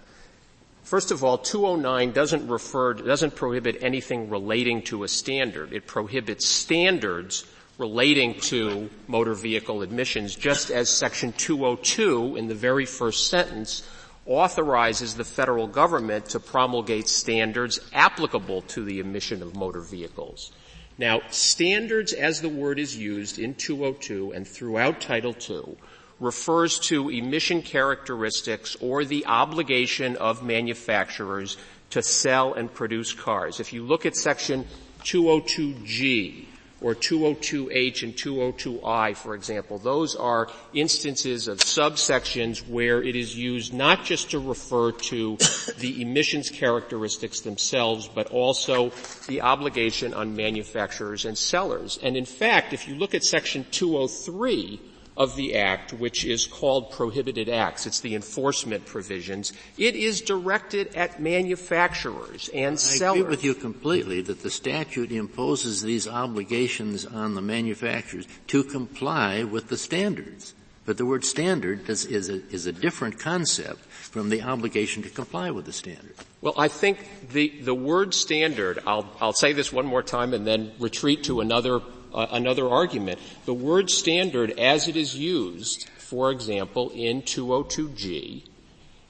[0.85, 5.72] First of all, 209 doesn't refer, doesn't prohibit anything relating to a standard.
[5.72, 7.47] It prohibits standards
[7.79, 13.89] relating to motor vehicle emissions, just as section 202 in the very first sentence
[14.27, 20.53] authorizes the federal government to promulgate standards applicable to the emission of motor vehicles.
[20.97, 25.77] Now, standards as the word is used in 202 and throughout Title II
[26.20, 31.57] refers to emission characteristics or the obligation of manufacturers
[31.91, 33.59] to sell and produce cars.
[33.59, 34.66] If you look at section
[35.03, 36.47] 202G,
[36.81, 39.79] or 202H and 202I, for example.
[39.79, 45.37] Those are instances of subsections where it is used not just to refer to
[45.79, 48.93] the emissions characteristics themselves, but also
[49.29, 51.99] the obligation on manufacturers and sellers.
[52.03, 54.81] And in fact, if you look at section 203,
[55.16, 57.86] of the Act, which is called prohibited acts.
[57.86, 59.52] It's the enforcement provisions.
[59.78, 63.18] It is directed at manufacturers and I sellers.
[63.18, 68.64] I agree with you completely that the statute imposes these obligations on the manufacturers to
[68.64, 70.54] comply with the standards.
[70.86, 75.08] But the word standard is, is, a, is a different concept from the obligation to
[75.08, 76.14] comply with the standard.
[76.42, 76.98] Well, I think
[77.30, 81.40] the, the word standard, I'll, I'll say this one more time and then retreat to
[81.40, 81.80] another
[82.14, 83.18] uh, another argument.
[83.44, 88.44] The word standard as it is used, for example, in 202G,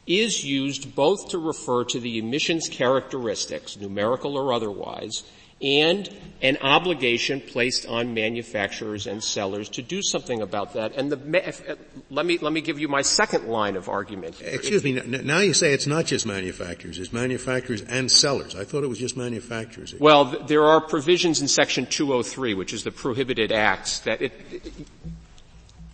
[0.06, 5.22] is used both to refer to the emissions characteristics, numerical or otherwise,
[5.64, 6.08] and
[6.42, 10.94] an obligation placed on manufacturers and sellers to do something about that.
[10.94, 11.74] And the, uh,
[12.10, 14.42] let me, let me give you my second line of argument.
[14.42, 18.54] Excuse me, now you say it's not just manufacturers, it's manufacturers and sellers.
[18.54, 19.94] I thought it was just manufacturers.
[19.98, 24.32] Well, there are provisions in section 203, which is the prohibited acts, that it,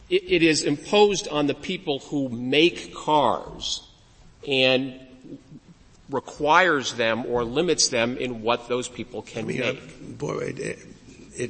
[0.09, 3.87] it, it is imposed on the people who make cars
[4.49, 4.99] and
[6.11, 9.79] requires them or limits them in what those people can I mean, make.
[9.79, 10.79] Uh, boy, it, it,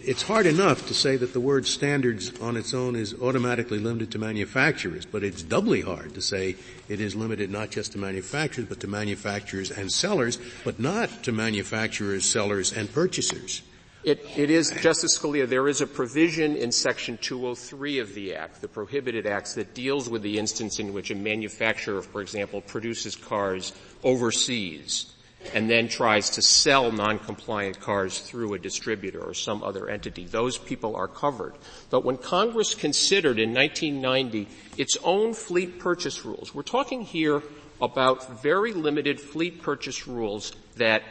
[0.09, 4.13] it's hard enough to say that the word standards on its own is automatically limited
[4.13, 6.57] to manufacturers, but it's doubly hard to say
[6.89, 11.33] it is limited not just to manufacturers, but to manufacturers and sellers, but not to
[11.33, 13.63] manufacturers, sellers, and purchasers.
[14.03, 18.63] It, it is, Justice Scalia, there is a provision in section 203 of the Act,
[18.63, 23.15] the prohibited acts, that deals with the instance in which a manufacturer, for example, produces
[23.15, 25.13] cars overseas
[25.53, 30.25] and then tries to sell non-compliant cars through a distributor or some other entity.
[30.25, 31.55] Those people are covered.
[31.91, 34.49] But when Congress considered in 1990
[34.79, 37.43] its own fleet purchase rules, we're talking here
[37.83, 41.03] about very limited fleet purchase rules that,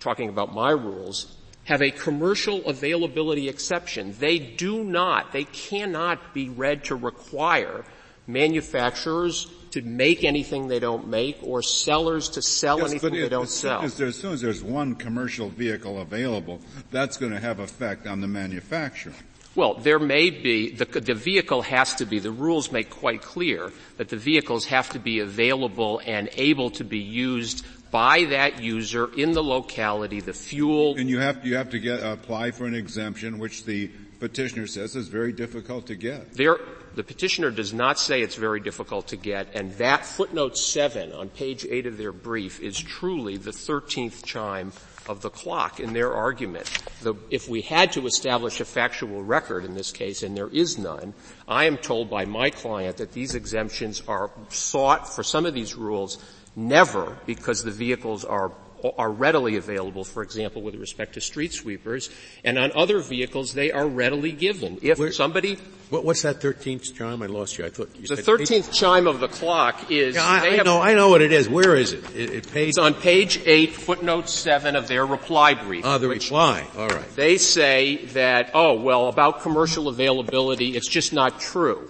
[0.00, 1.37] talking about my rules,
[1.68, 4.14] have a commercial availability exception.
[4.18, 7.84] They do not, they cannot be read to require
[8.26, 13.42] manufacturers to make anything they don't make or sellers to sell yes, anything they don't
[13.42, 13.82] as sell.
[13.82, 16.58] As, as soon as there's one commercial vehicle available,
[16.90, 19.12] that's going to have effect on the manufacturer.
[19.54, 23.72] Well, there may be, the, the, vehicle has to be, the rules make quite clear
[23.98, 29.10] that the vehicles have to be available and able to be used by that user
[29.16, 30.96] in the locality, the fuel.
[30.96, 34.96] And you have, you have to get, apply for an exemption, which the petitioner says
[34.96, 36.34] is very difficult to get.
[36.34, 36.58] There,
[36.94, 41.28] the petitioner does not say it's very difficult to get, and that footnote seven on
[41.28, 44.72] page eight of their brief is truly the thirteenth chime
[45.08, 46.70] of the clock in their argument.
[47.02, 50.76] The, if we had to establish a factual record in this case, and there is
[50.76, 51.14] none,
[51.46, 55.74] I am told by my client that these exemptions are sought for some of these
[55.74, 56.18] rules
[56.58, 58.50] Never because the vehicles are
[58.96, 62.10] are readily available, for example, with respect to street sweepers,
[62.44, 64.78] and on other vehicles they are readily given.
[64.82, 65.58] If Where, somebody,
[65.90, 67.22] what, what's that thirteenth chime?
[67.22, 67.64] I lost you.
[67.64, 70.16] I thought you the thirteenth chime of the clock is.
[70.16, 70.80] Yeah, I, I have, know.
[70.80, 71.48] I know what it is.
[71.48, 72.04] Where is it?
[72.14, 75.84] It, it page, It's on page eight, footnote seven of their reply brief.
[75.84, 76.66] Ah, the reply.
[76.76, 77.16] All right.
[77.16, 81.88] They say that oh well about commercial availability, it's just not true.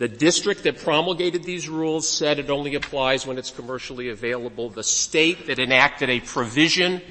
[0.00, 4.70] The district that promulgated these rules said it only applies when it's commercially available.
[4.70, 7.02] The state that enacted a provision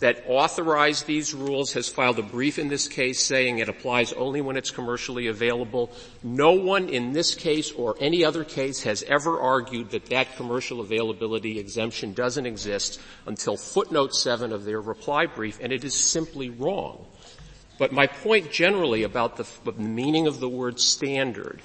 [0.00, 4.40] that authorized these rules has filed a brief in this case saying it applies only
[4.40, 5.92] when it's commercially available.
[6.24, 10.80] No one in this case or any other case has ever argued that that commercial
[10.80, 16.50] availability exemption doesn't exist until footnote 7 of their reply brief, and it is simply
[16.50, 17.06] wrong.
[17.78, 21.60] But my point generally about the, the meaning of the word standard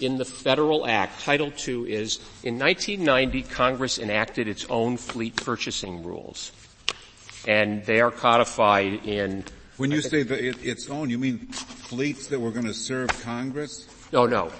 [0.00, 6.04] in the Federal Act, Title II is, in 1990, Congress enacted its own fleet purchasing
[6.04, 6.52] rules.
[7.46, 9.44] and they are codified in.
[9.76, 13.86] When you say it, its own, you mean fleets that were going to serve Congress?
[14.12, 14.50] No, no.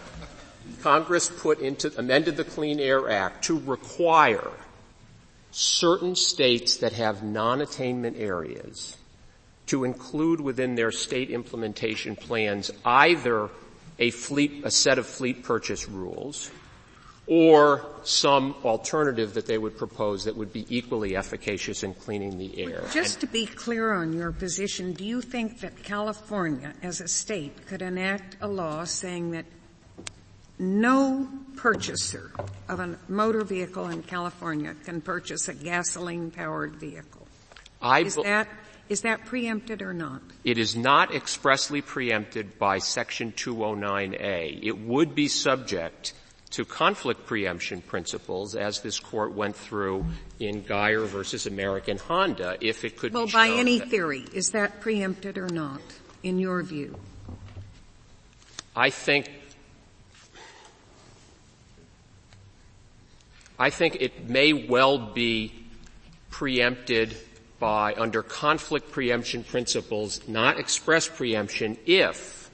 [0.82, 4.50] Congress put into, amended the Clean Air Act to require
[5.50, 8.96] certain states that have non-attainment areas
[9.66, 13.50] to include within their state implementation plans either
[13.98, 16.50] a fleet, a set of fleet purchase rules
[17.28, 22.58] or some alternative that they would propose that would be equally efficacious in cleaning the
[22.58, 22.82] air.
[22.90, 27.66] Just to be clear on your position, do you think that California as a state
[27.66, 29.44] could enact a law saying that
[30.58, 32.32] no purchaser
[32.66, 37.26] of a motor vehicle in California can purchase a gasoline powered vehicle?
[37.82, 38.48] I is that
[38.88, 40.22] is that preempted or not?
[40.44, 44.60] It is not expressly preempted by section 209A.
[44.62, 46.14] It would be subject
[46.50, 50.06] to conflict preemption principles as this court went through
[50.40, 54.80] in Geier versus American Honda if it could well, be by any theory, is that
[54.80, 55.82] preempted or not,
[56.22, 56.98] in your view?
[58.74, 59.30] I think
[63.58, 65.52] I think it may well be
[66.30, 67.16] preempted
[67.58, 72.50] by under conflict preemption principles, not express preemption if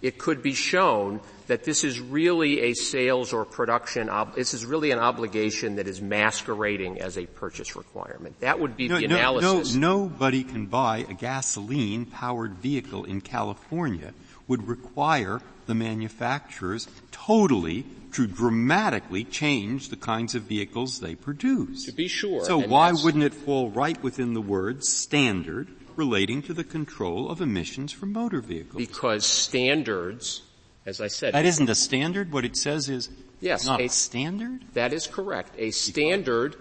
[0.00, 4.64] it could be shown that this is really a sales or production, ob- this is
[4.64, 8.38] really an obligation that is masquerading as a purchase requirement.
[8.40, 9.74] That would be no, the no, analysis.
[9.74, 14.12] No, nobody can buy a gasoline powered vehicle in California
[14.48, 21.86] would require the manufacturers totally to dramatically change the kinds of vehicles they produce.
[21.86, 22.44] To be sure.
[22.44, 27.40] So why wouldn't it fall right within the word standard relating to the control of
[27.40, 28.86] emissions from motor vehicles?
[28.86, 30.42] Because standards,
[30.84, 31.34] as I said.
[31.34, 32.32] That isn't a standard?
[32.32, 33.08] What it says is
[33.40, 34.64] yes, not a, a standard?
[34.74, 35.54] That is correct.
[35.58, 36.56] A standard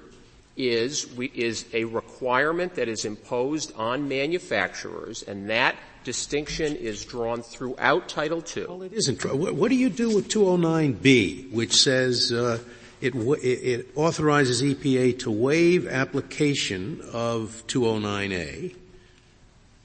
[0.55, 8.09] is, is a requirement that is imposed on manufacturers and that distinction is drawn throughout
[8.09, 8.65] Title II.
[8.65, 9.23] Well, it isn't.
[9.23, 12.59] What do you do with 209B, which says uh,
[13.01, 18.75] it, it, authorizes EPA to waive application of 209A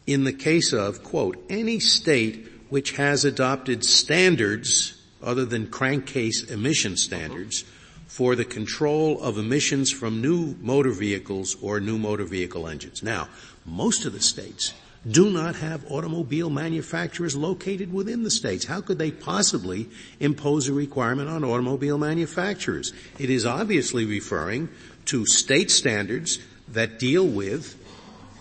[0.06, 6.96] in the case of, quote, any state which has adopted standards other than crankcase emission
[6.96, 7.64] standards
[8.06, 13.02] for the control of emissions from new motor vehicles or new motor vehicle engines.
[13.02, 13.28] Now,
[13.64, 14.74] most of the states
[15.10, 18.64] do not have automobile manufacturers located within the states.
[18.64, 19.88] How could they possibly
[20.20, 22.92] impose a requirement on automobile manufacturers?
[23.18, 24.68] It is obviously referring
[25.06, 27.82] to state standards that deal with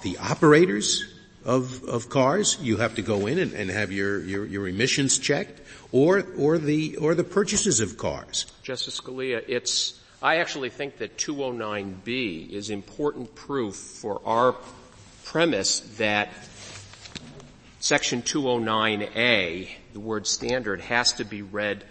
[0.01, 1.05] the operators
[1.43, 2.57] of, of cars.
[2.61, 5.61] You have to go in and, and have your, your, your emissions checked
[5.91, 8.47] or, or the, or the purchases of cars.
[8.63, 14.55] Justice Scalia, it's, I actually think that 209B is important proof for our
[15.25, 16.29] premise that
[17.85, 21.83] Section 209A, the word standard, has to be read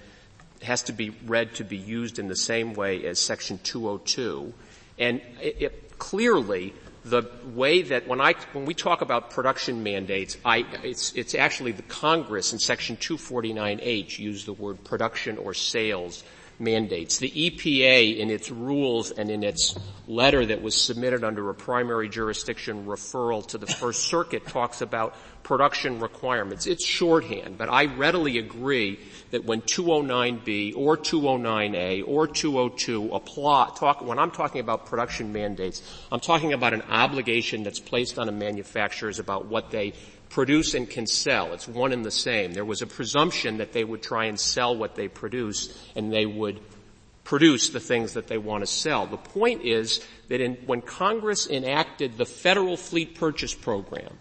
[0.61, 4.53] has to be read to be used in the same way as Section 202.
[4.99, 6.75] And it, it, clearly,
[7.05, 11.71] the way that when I when we talk about production mandates, I, it's it's actually
[11.71, 16.25] the Congress in Section 249H used the word production or sales
[16.59, 17.19] mandates.
[17.19, 19.77] The EPA in its rules and in its
[20.07, 25.15] letter that was submitted under a primary jurisdiction referral to the First Circuit talks about
[25.43, 26.67] production requirements.
[26.67, 28.99] It's shorthand, but I readily agree
[29.31, 35.83] that when 209B or 209A or 202 apply, talk, when I'm talking about production mandates,
[36.11, 39.93] I'm talking about an obligation that's placed on a manufacturers about what they
[40.35, 41.53] produce and can sell.
[41.53, 42.53] It's one and the same.
[42.53, 46.27] There was a presumption that they would try and sell what they produce and they
[46.27, 46.59] would
[47.23, 49.07] produce the things that they want to sell.
[49.07, 54.19] The point is that in, when Congress enacted the federal fleet purchase program,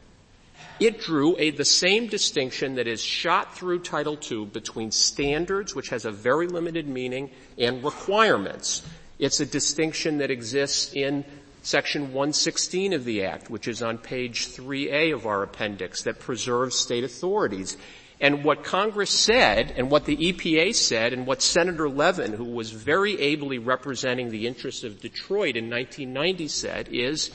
[0.79, 5.89] it drew a, the same distinction that is shot through Title II between standards, which
[5.89, 8.83] has a very limited meaning, and requirements.
[9.17, 11.25] It's a distinction that exists in
[11.65, 16.75] Section 116 of the Act, which is on page 3A of our appendix, that preserves
[16.75, 17.77] state authorities.
[18.19, 22.71] And what Congress said, and what the EPA said, and what Senator Levin, who was
[22.71, 27.31] very ably representing the interests of Detroit in 1990 said, is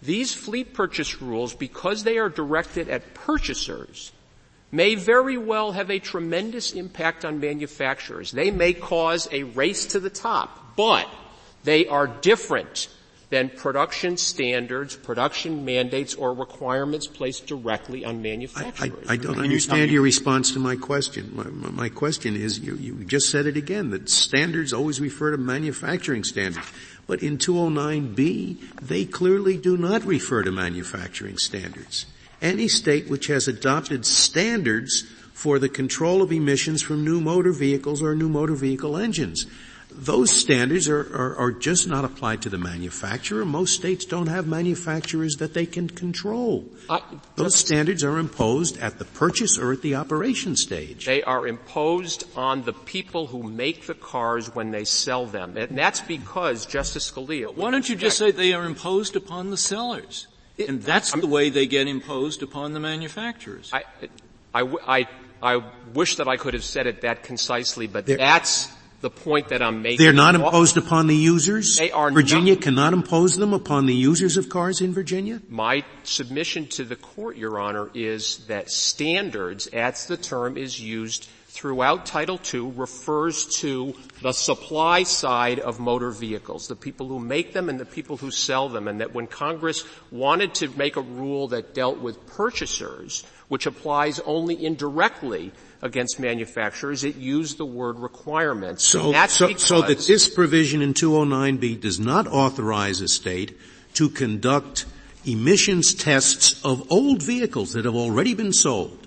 [0.00, 4.12] these fleet purchase rules, because they are directed at purchasers,
[4.72, 8.32] may very well have a tremendous impact on manufacturers.
[8.32, 11.08] They may cause a race to the top, but
[11.62, 12.88] they are different
[13.34, 19.08] than production standards, production mandates, or requirements placed directly on manufacturers.
[19.08, 21.32] I, I, I don't understand your response to my question.
[21.34, 25.32] My, my, my question is, you, you, just said it again, that standards always refer
[25.32, 26.70] to manufacturing standards.
[27.08, 32.06] But in 209B, they clearly do not refer to manufacturing standards.
[32.40, 38.00] Any state which has adopted standards for the control of emissions from new motor vehicles
[38.00, 39.46] or new motor vehicle engines
[39.96, 43.44] those standards are, are, are, just not applied to the manufacturer.
[43.44, 46.64] Most states don't have manufacturers that they can control.
[46.90, 47.00] I,
[47.36, 51.06] those standards are imposed at the purchase or at the operation stage.
[51.06, 55.56] They are imposed on the people who make the cars when they sell them.
[55.56, 57.54] And that's because, Justice Scalia.
[57.54, 60.26] Why don't you just say they are imposed upon the sellers?
[60.58, 63.70] It, and that's I'm, the way they get imposed upon the manufacturers.
[63.72, 63.84] I,
[64.52, 65.08] I, I,
[65.42, 68.73] I wish that I could have said it that concisely, but that's
[69.04, 70.02] the point that I'm making.
[70.02, 71.76] They're not imposed upon the users?
[71.76, 72.62] They are Virginia not.
[72.62, 75.42] cannot impose them upon the users of cars in Virginia?
[75.50, 81.28] My submission to the court, Your Honor, is that standards, as the term is used
[81.48, 87.52] throughout Title II, refers to the supply side of motor vehicles, the people who make
[87.52, 91.02] them and the people who sell them, and that when Congress wanted to make a
[91.02, 95.52] rule that dealt with purchasers, which applies only indirectly
[95.84, 98.82] against manufacturers, it used the word requirements.
[98.82, 103.56] So, so, so that this provision in 209B does not authorize a state
[103.92, 104.86] to conduct
[105.26, 109.03] emissions tests of old vehicles that have already been sold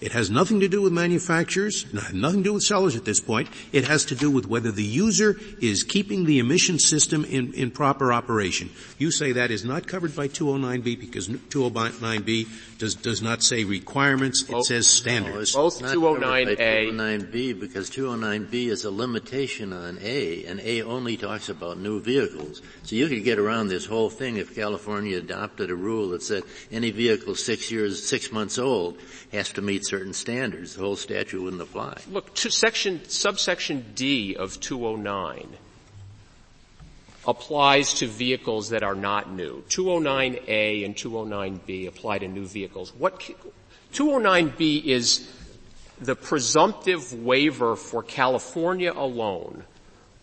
[0.00, 1.84] it has nothing to do with manufacturers,
[2.14, 3.48] nothing to do with sellers at this point.
[3.72, 7.70] It has to do with whether the user is keeping the emission system in, in
[7.70, 8.70] proper operation.
[8.98, 12.48] You say that is not covered by 209B because 209B
[12.78, 15.54] does, does not say requirements, it says standards.
[15.54, 16.56] No, both 209A.
[16.56, 22.62] 209B because 209B is a limitation on A and A only talks about new vehicles.
[22.84, 26.44] So you could get around this whole thing if California adopted a rule that said
[26.72, 28.98] any vehicle six years, six months old
[29.32, 30.76] has to meet certain standards.
[30.76, 31.98] The whole statute wouldn't apply.
[32.10, 35.48] Look, section, subsection D of 209
[37.26, 39.62] applies to vehicles that are not new.
[39.68, 42.94] 209A and 209B apply to new vehicles.
[42.94, 43.20] What
[43.92, 45.28] 209B is
[46.00, 49.64] the presumptive waiver for California alone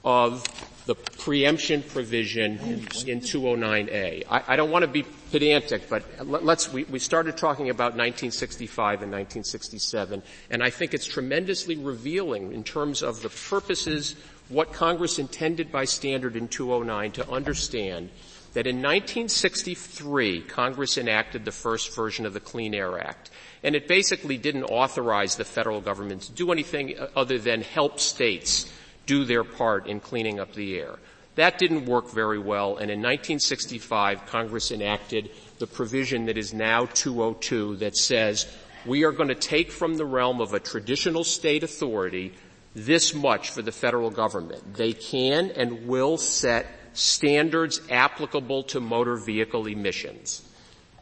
[0.04, 0.46] of
[0.86, 2.58] the preemption provision
[3.06, 4.24] in 209A.
[4.30, 9.02] I, I don't want to be pedantic, but let's, we, we started talking about 1965
[9.02, 14.16] and 1967, and I think it's tremendously revealing in terms of the purposes,
[14.50, 18.10] what Congress intended by standard in 209 to understand
[18.54, 23.30] that in 1963, Congress enacted the first version of the Clean Air Act.
[23.62, 28.00] And it basically didn't authorize the federal government to do anything uh, other than help
[28.00, 28.72] states
[29.06, 30.96] do their part in cleaning up the air.
[31.38, 35.30] That didn't work very well, and in 1965, Congress enacted
[35.60, 38.48] the provision that is now 202 that says
[38.88, 42.34] we are going to take from the realm of a traditional state authority
[42.74, 44.74] this much for the federal government.
[44.74, 50.42] They can and will set standards applicable to motor vehicle emissions.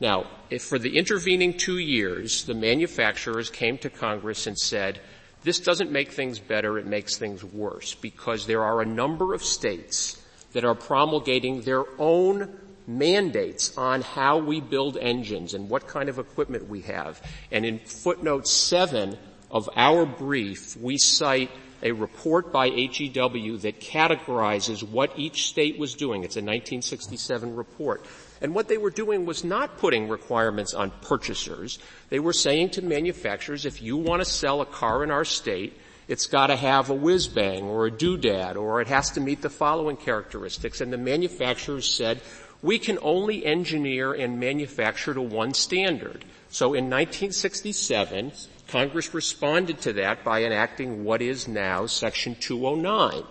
[0.01, 4.99] Now, if for the intervening two years, the manufacturers came to Congress and said,
[5.43, 9.41] this doesn't make things better, it makes things worse because there are a number of
[9.41, 10.21] states
[10.55, 16.17] that are promulgating their own mandates on how we build engines and what kind of
[16.17, 17.21] equipment we have.
[17.51, 19.17] And in footnote seven
[19.51, 21.51] of our brief, we cite
[21.83, 26.23] a report by HEW that categorizes what each state was doing.
[26.23, 28.05] It's a 1967 report.
[28.39, 31.79] And what they were doing was not putting requirements on purchasers.
[32.07, 35.73] They were saying to manufacturers, if you want to sell a car in our state,
[36.07, 39.41] it's got to have a whiz bang or a doodad or it has to meet
[39.41, 40.81] the following characteristics.
[40.81, 42.21] And the manufacturers said,
[42.61, 46.25] we can only engineer and manufacture to one standard.
[46.49, 48.31] So in 1967,
[48.67, 53.23] Congress responded to that by enacting what is now Section 209.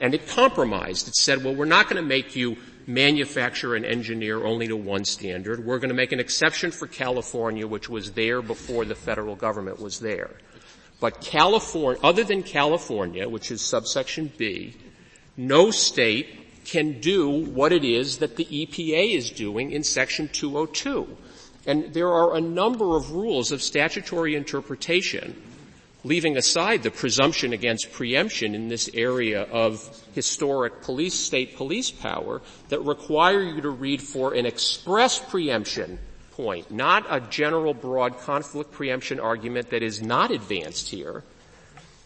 [0.00, 1.08] And it compromised.
[1.08, 2.56] It said, well, we're not going to make you
[2.86, 5.64] manufacture and engineer only to one standard.
[5.64, 9.80] We're going to make an exception for California, which was there before the federal government
[9.80, 10.30] was there.
[11.00, 14.74] But California, other than California, which is subsection B,
[15.36, 21.16] no state can do what it is that the EPA is doing in section 202.
[21.66, 25.40] And there are a number of rules of statutory interpretation
[26.04, 32.40] leaving aside the presumption against preemption in this area of historic police, state police power
[32.68, 35.98] that require you to read for an express preemption
[36.38, 41.24] point, not a general broad conflict preemption argument that is not advanced here,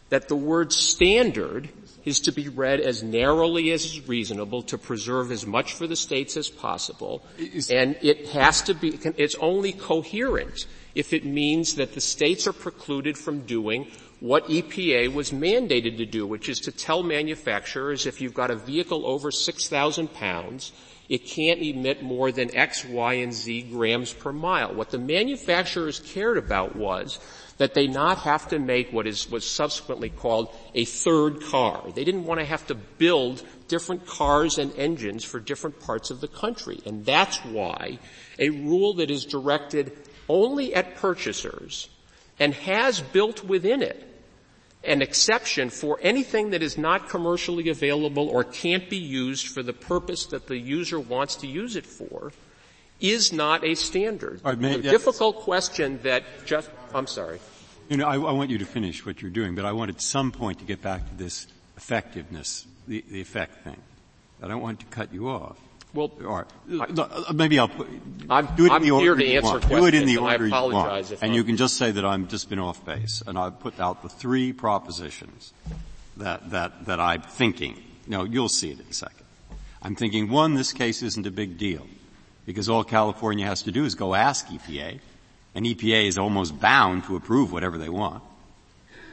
[0.08, 1.68] that the word standard
[2.06, 5.94] is to be read as narrowly as is reasonable to preserve as much for the
[5.94, 7.22] states as possible,
[7.70, 12.54] and it has to be, it's only coherent if it means that the states are
[12.54, 13.86] precluded from doing
[14.20, 18.56] what EPA was mandated to do, which is to tell manufacturers if you've got a
[18.56, 20.72] vehicle over 6,000 pounds,
[21.12, 24.74] it can't emit more than X, Y, and Z grams per mile.
[24.74, 27.18] What the manufacturers cared about was
[27.58, 31.84] that they not have to make what is, was subsequently called a third car.
[31.94, 36.22] They didn't want to have to build different cars and engines for different parts of
[36.22, 36.80] the country.
[36.86, 37.98] And that's why
[38.38, 39.92] a rule that is directed
[40.30, 41.90] only at purchasers
[42.40, 44.11] and has built within it
[44.84, 49.72] an exception for anything that is not commercially available or can't be used for the
[49.72, 52.32] purpose that the user wants to use it for
[53.00, 54.40] is not a standard.
[54.44, 57.40] Right, may, difficult question that just, I'm sorry.
[57.88, 60.00] You know, I, I, want you to finish what you're doing, but I want at
[60.00, 63.76] some point to get back to this effectiveness, the, the effect thing.
[64.42, 65.58] I don't want to cut you off.
[65.94, 66.98] Well, all right.
[66.98, 67.86] Uh, maybe I'll put,
[68.30, 69.68] I'm, do it I'm in the order to you answer want.
[69.68, 71.10] Do it in the order you want.
[71.10, 71.32] and I'm...
[71.32, 73.22] you can just say that I'm just been off base.
[73.26, 75.52] And I've put out the three propositions
[76.16, 77.82] that, that, that I'm thinking.
[78.06, 79.26] No, you'll see it in a second.
[79.82, 81.86] I'm thinking, one, this case isn't a big deal.
[82.46, 84.98] Because all California has to do is go ask EPA.
[85.54, 88.22] And EPA is almost bound to approve whatever they want.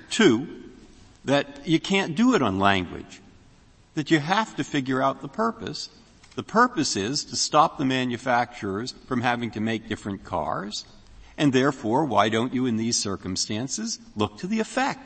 [0.10, 0.48] Two,
[1.26, 3.20] that you can't do it on language.
[3.96, 5.90] That you have to figure out the purpose
[6.40, 10.86] the purpose is to stop the manufacturers from having to make different cars,
[11.38, 15.06] and therefore, why don't you in these circumstances look to the effect?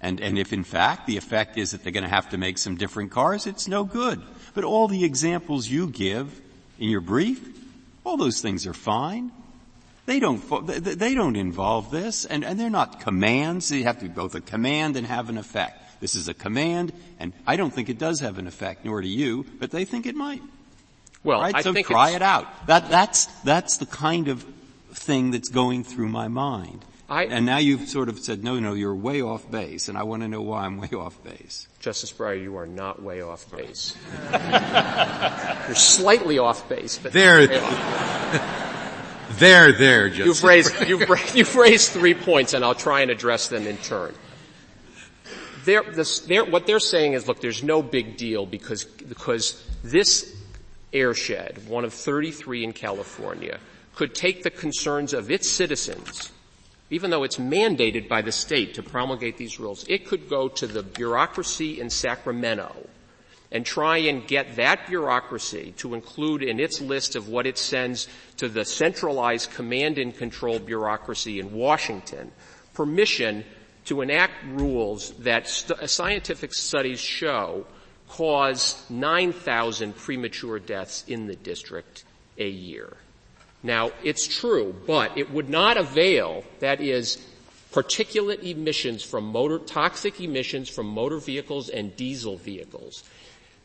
[0.00, 2.58] And, and if in fact the effect is that they're going to have to make
[2.58, 4.20] some different cars, it's no good.
[4.52, 6.40] But all the examples you give
[6.80, 7.40] in your brief,
[8.02, 9.30] all those things are fine.
[10.06, 13.70] They don't, they don't involve this, and, and they're not commands.
[13.70, 15.80] You have to be both a command and have an effect.
[16.00, 19.08] This is a command, and I don't think it does have an effect, nor do
[19.08, 20.42] you, but they think it might.
[21.22, 21.54] Well, right?
[21.54, 22.66] I so think try it out.
[22.66, 24.44] That, that's, that's the kind of
[24.92, 26.84] thing that's going through my mind.
[27.10, 30.04] I, and now you've sort of said, no, no, you're way off base, and I
[30.04, 31.66] want to know why I'm way off base.
[31.80, 33.96] Justice Breyer, you are not way off base.
[35.66, 37.46] you're slightly off base, but there,
[39.32, 43.48] there, there, Justice you've raised, you've, you've raised three points, and I'll try and address
[43.48, 44.14] them in turn
[45.64, 50.36] they're, this, they're, what they're saying is, look, there's no big deal because, because this
[50.92, 53.58] airshed, one of 33 in California,
[53.94, 56.32] could take the concerns of its citizens,
[56.90, 60.66] even though it's mandated by the state to promulgate these rules, it could go to
[60.66, 62.74] the bureaucracy in Sacramento
[63.52, 68.08] and try and get that bureaucracy to include in its list of what it sends
[68.36, 72.30] to the centralized command and control bureaucracy in Washington
[72.74, 73.44] permission
[73.86, 77.66] to enact rules that st- uh, scientific studies show
[78.08, 82.04] cause 9,000 premature deaths in the district
[82.38, 82.96] a year.
[83.62, 87.24] Now, it's true, but it would not avail, that is,
[87.72, 93.04] particulate emissions from motor, toxic emissions from motor vehicles and diesel vehicles.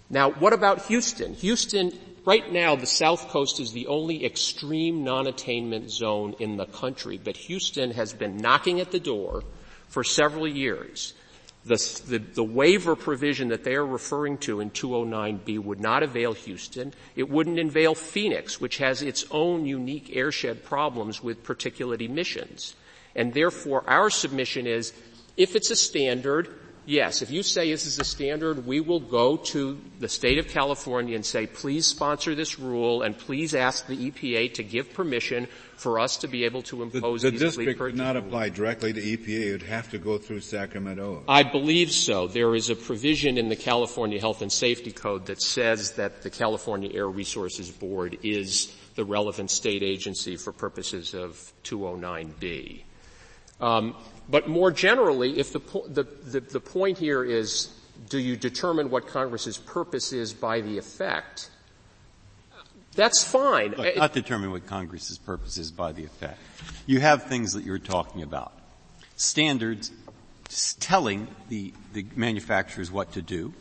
[0.10, 1.34] Now, what about Houston?
[1.36, 1.92] Houston,
[2.26, 7.36] right now, the South Coast is the only extreme non-attainment zone in the country, but
[7.38, 9.44] Houston has been knocking at the door
[9.88, 11.14] for several years.
[11.66, 16.34] The, the, the, waiver provision that they are referring to in 209B would not avail
[16.34, 16.94] Houston.
[17.16, 22.76] It wouldn't avail Phoenix, which has its own unique airshed problems with particulate emissions.
[23.16, 24.94] And therefore, our submission is,
[25.38, 26.54] if it's a standard,
[26.86, 30.48] yes, if you say this is a standard, we will go to the state of
[30.48, 35.48] California and say, please sponsor this rule and please ask the EPA to give permission
[35.76, 39.02] for us to be able to impose the, the district would not apply directly to
[39.02, 39.48] EPA.
[39.48, 41.24] It would have to go through Sacramento.
[41.28, 42.28] I believe so.
[42.28, 46.30] There is a provision in the California Health and Safety Code that says that the
[46.30, 52.84] California Air Resources Board is the relevant state agency for purposes of 209B.
[53.60, 53.96] Um,
[54.30, 57.74] but more generally, if the, po- the, the, the point here is,
[58.10, 61.50] do you determine what Congress's purpose is by the effect?
[62.96, 63.72] That's fine.
[63.72, 66.40] Look, not determine what Congress's purpose is by the effect.
[66.86, 68.54] You have things that you're talking about.
[69.18, 69.92] Standards
[70.80, 73.54] telling the, the manufacturers what to do.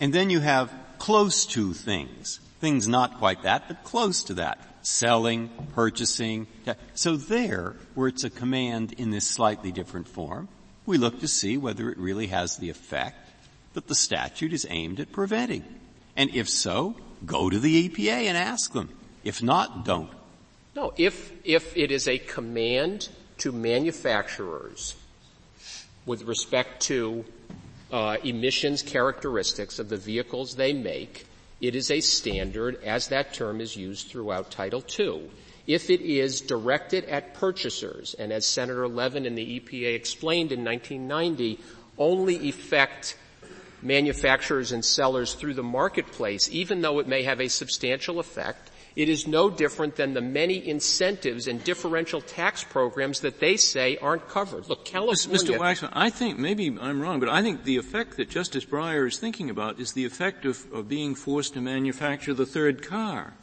[0.00, 2.40] And then you have close to things.
[2.60, 4.58] Things not quite that, but close to that.
[4.82, 6.46] Selling, purchasing.
[6.94, 10.48] So there, where it's a command in this slightly different form,
[10.86, 13.16] we look to see whether it really has the effect
[13.74, 15.64] that the statute is aimed at preventing.
[16.16, 18.90] And if so, go to the EPA and ask them.
[19.24, 20.10] If not, don't.
[20.74, 23.08] No, if, if it is a command
[23.38, 24.96] to manufacturers
[26.06, 27.24] with respect to
[27.92, 31.26] uh, emissions characteristics of the vehicles they make,
[31.62, 35.30] it is a standard as that term is used throughout Title II.
[35.64, 40.64] if it is directed at purchasers, and as Senator Levin and the EPA explained in
[40.64, 41.60] 1990,
[41.96, 43.16] only affect
[43.80, 49.08] manufacturers and sellers through the marketplace, even though it may have a substantial effect, it
[49.08, 54.28] is no different than the many incentives and differential tax programs that they say aren't
[54.28, 54.68] covered.
[54.68, 55.38] Look, California.
[55.38, 55.58] Mr.
[55.58, 59.18] Waxman, I think maybe I'm wrong, but I think the effect that Justice Breyer is
[59.18, 63.34] thinking about is the effect of, of being forced to manufacture the third car.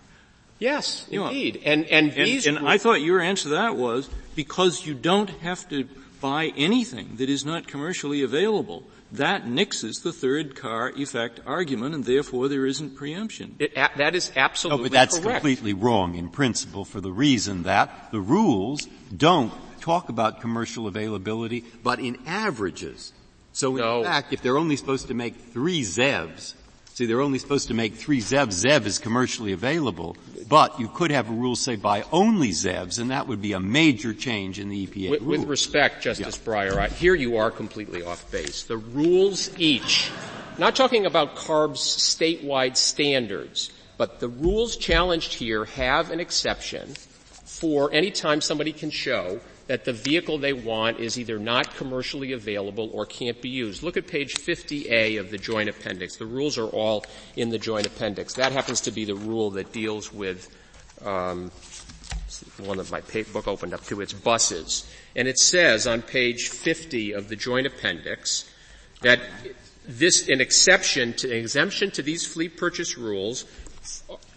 [0.60, 1.56] Yes, you indeed.
[1.56, 2.46] Know, and and these.
[2.46, 5.88] And, and I thought your answer to that was because you don't have to
[6.20, 12.06] buy anything that is not commercially available that nixes the third car effect argument, and
[12.06, 13.56] therefore there isn't preemption.
[13.60, 15.42] It, a, that is absolutely no, but that's correct.
[15.42, 21.66] completely wrong in principle for the reason that the rules don't talk about commercial availability,
[21.84, 23.14] but in averages.
[23.52, 24.04] So in no.
[24.04, 26.54] fact, if they're only supposed to make three ZEVs,
[27.00, 28.66] see, they're only supposed to make three ZEVs.
[28.66, 30.18] ZEV is commercially available,
[30.50, 33.60] but you could have a rule say buy only ZEVs, and that would be a
[33.60, 35.30] major change in the EPA with, rule.
[35.32, 36.54] with respect, Justice yeah.
[36.54, 38.64] Breyer, I, here you are completely off base.
[38.64, 40.12] The rules each,
[40.58, 46.96] not talking about CARB's statewide standards, but the rules challenged here have an exception
[47.46, 49.40] for any time somebody can show
[49.70, 53.84] that the vehicle they want is either not commercially available or can't be used.
[53.84, 56.18] Look at page 50A of the joint appendix.
[56.18, 57.06] The rules are all
[57.36, 58.34] in the joint appendix.
[58.34, 60.50] That happens to be the rule that deals with
[61.06, 61.52] um,
[62.58, 63.02] one that my
[63.32, 64.02] book opened up to.
[64.02, 68.52] It's buses, and it says on page 50 of the joint appendix
[69.02, 69.20] that
[69.88, 73.46] this an exception to an exemption to these fleet purchase rules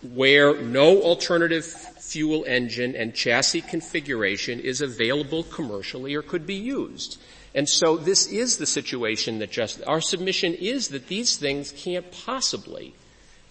[0.02, 1.64] where no alternative
[2.02, 7.16] fuel engine and chassis configuration is available commercially or could be used.
[7.54, 12.10] And so this is the situation that just, our submission is that these things can't
[12.10, 12.94] possibly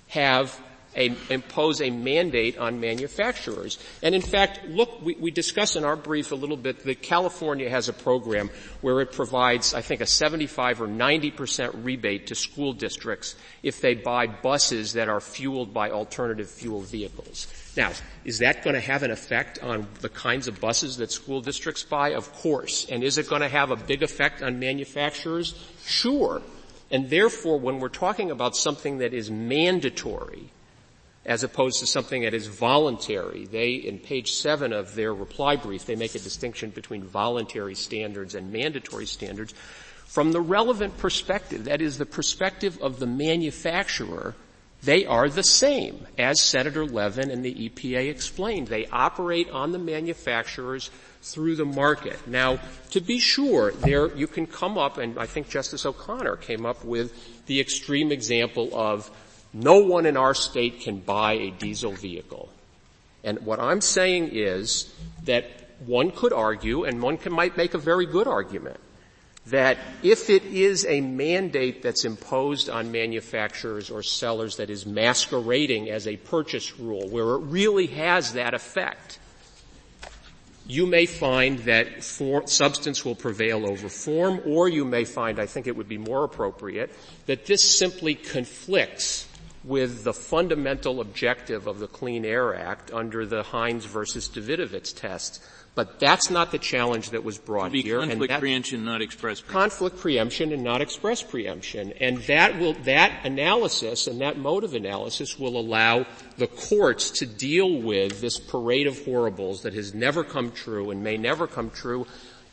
[0.09, 0.59] have
[0.95, 3.79] a, impose a mandate on manufacturers.
[4.03, 7.69] And in fact, look, we, we discuss in our brief a little bit that California
[7.69, 8.49] has a program
[8.81, 13.79] where it provides, I think, a 75 or 90 percent rebate to school districts if
[13.79, 17.47] they buy buses that are fueled by alternative fuel vehicles.
[17.77, 17.91] Now,
[18.25, 21.83] is that going to have an effect on the kinds of buses that school districts
[21.83, 22.13] buy?
[22.13, 22.85] Of course.
[22.89, 25.55] And is it going to have a big effect on manufacturers?
[25.85, 26.41] Sure.
[26.91, 30.51] And therefore, when we're talking about something that is mandatory,
[31.25, 33.45] as opposed to something that is voluntary.
[33.45, 38.33] They, in page seven of their reply brief, they make a distinction between voluntary standards
[38.33, 39.53] and mandatory standards.
[40.05, 44.35] From the relevant perspective, that is the perspective of the manufacturer,
[44.83, 48.67] they are the same, as Senator Levin and the EPA explained.
[48.67, 50.89] They operate on the manufacturers
[51.21, 52.27] through the market.
[52.27, 52.59] Now,
[52.89, 56.83] to be sure, there you can come up, and I think Justice O'Connor came up
[56.83, 59.09] with the extreme example of
[59.53, 62.49] no one in our state can buy a diesel vehicle.
[63.23, 64.91] And what I'm saying is
[65.25, 65.45] that
[65.85, 68.79] one could argue, and one can, might make a very good argument,
[69.47, 75.89] that if it is a mandate that's imposed on manufacturers or sellers that is masquerading
[75.89, 79.19] as a purchase rule, where it really has that effect,
[80.67, 85.47] you may find that for, substance will prevail over form, or you may find, I
[85.47, 86.93] think it would be more appropriate,
[87.25, 89.27] that this simply conflicts
[89.63, 95.43] with the fundamental objective of the Clean Air Act under the Hines versus Davidowitz test.
[95.73, 97.99] But that's not the challenge that was brought here.
[97.99, 99.61] Conflict and preemption, not express preemption.
[99.61, 101.93] Conflict preemption and not express preemption.
[102.01, 106.05] And that will, that analysis and that mode of analysis will allow
[106.37, 111.03] the courts to deal with this parade of horribles that has never come true and
[111.03, 112.05] may never come true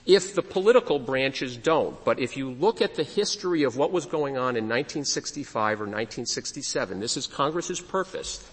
[0.07, 2.03] if the political branches don't.
[2.05, 5.85] But if you look at the history of what was going on in 1965 or
[5.85, 8.49] 1967, this is Congress's purpose.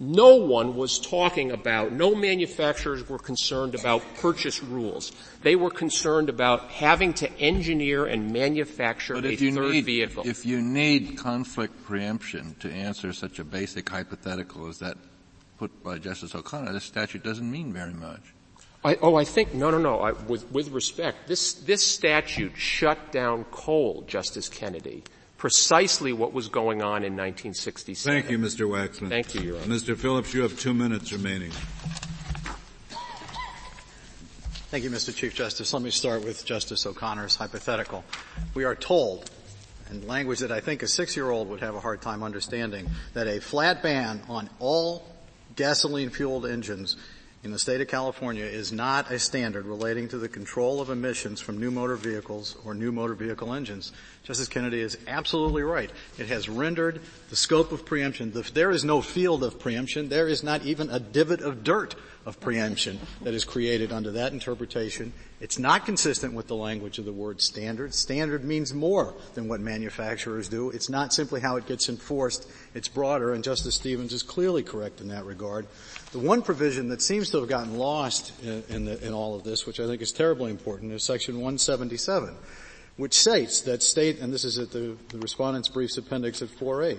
[0.00, 5.12] No one was talking about, no manufacturers were concerned about purchase rules.
[5.42, 9.84] They were concerned about having to engineer and manufacture but a if you third need,
[9.84, 10.24] vehicle.
[10.26, 14.96] If you need conflict preemption to answer such a basic hypothetical as that
[15.58, 18.34] put by Justice O'Connor, this statute doesn't mean very much.
[18.84, 20.00] I, oh, I think no, no, no.
[20.00, 25.04] I, with, with respect, this this statute shut down coal, Justice Kennedy.
[25.44, 28.22] Precisely what was going on in 1967.
[28.22, 28.66] Thank you, Mr.
[28.66, 29.10] Waxman.
[29.10, 29.66] Thank you, Your Honor.
[29.66, 29.94] Mr.
[29.94, 31.50] Phillips, you have two minutes remaining.
[34.70, 35.14] Thank you, Mr.
[35.14, 35.74] Chief Justice.
[35.74, 38.06] Let me start with Justice O'Connor's hypothetical.
[38.54, 39.30] We are told,
[39.90, 43.38] in language that I think a six-year-old would have a hard time understanding, that a
[43.38, 45.04] flat ban on all
[45.56, 46.96] gasoline-fueled engines
[47.42, 51.42] in the state of California is not a standard relating to the control of emissions
[51.42, 53.92] from new motor vehicles or new motor vehicle engines.
[54.24, 55.90] Justice Kennedy is absolutely right.
[56.16, 58.32] It has rendered the scope of preemption.
[58.34, 61.94] If there is no field of preemption, there is not even a divot of dirt
[62.24, 65.12] of preemption that is created under that interpretation.
[65.40, 67.92] It's not consistent with the language of the word standard.
[67.92, 70.70] Standard means more than what manufacturers do.
[70.70, 72.48] It's not simply how it gets enforced.
[72.74, 75.66] It's broader, and Justice Stevens is clearly correct in that regard.
[76.12, 79.44] The one provision that seems to have gotten lost in, in, the, in all of
[79.44, 82.34] this, which I think is terribly important, is section 177,
[82.96, 86.98] which states that state, and this is at the, the respondent's briefs appendix at 4A,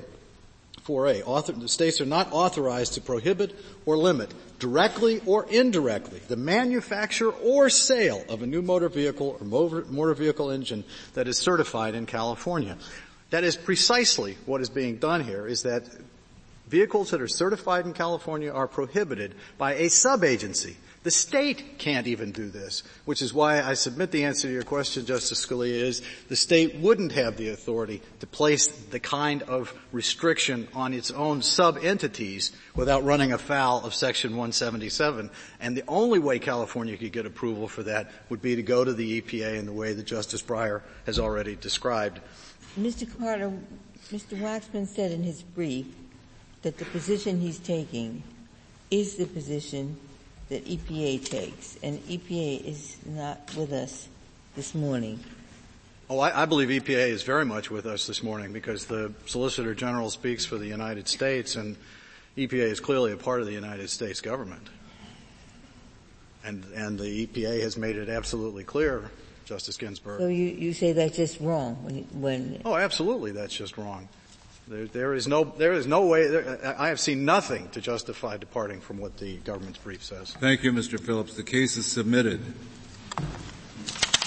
[0.86, 1.24] 4A.
[1.26, 7.32] Author, the states are not authorized to prohibit or limit, directly or indirectly, the manufacture
[7.32, 10.84] or sale of a new motor vehicle or motor, motor vehicle engine
[11.14, 12.78] that is certified in California.
[13.32, 15.84] That is precisely what is being done here, is that
[16.68, 22.32] vehicles that are certified in California are prohibited by a sub-agency the state can't even
[22.32, 26.02] do this, which is why I submit the answer to your question, Justice Scalia, is
[26.30, 31.44] the state wouldn't have the authority to place the kind of restriction on its own
[31.44, 35.30] sub-entities without running afoul of Section 177.
[35.60, 38.92] And the only way California could get approval for that would be to go to
[38.92, 42.20] the EPA in the way that Justice Breyer has already described.
[42.80, 43.08] Mr.
[43.20, 43.54] Carter,
[44.12, 44.40] Mr.
[44.40, 45.86] Waxman said in his brief
[46.64, 48.24] that the position he's taking
[48.90, 49.98] is the position
[50.50, 54.08] that EPA takes, and EPA is not with us
[54.56, 55.20] this morning.
[56.10, 59.74] Oh, I, I, believe EPA is very much with us this morning because the Solicitor
[59.74, 61.76] General speaks for the United States and
[62.38, 64.68] EPA is clearly a part of the United States government.
[66.44, 69.10] And, and the EPA has made it absolutely clear,
[69.46, 70.20] Justice Ginsburg.
[70.20, 74.08] So you, you say that's just wrong when, when Oh, absolutely that's just wrong.
[74.68, 78.38] There, there is no, there is no way, there, I have seen nothing to justify
[78.38, 80.32] departing from what the government's brief says.
[80.40, 81.00] Thank you, Mr.
[81.00, 81.36] Phillips.
[81.36, 82.42] The case is submitted.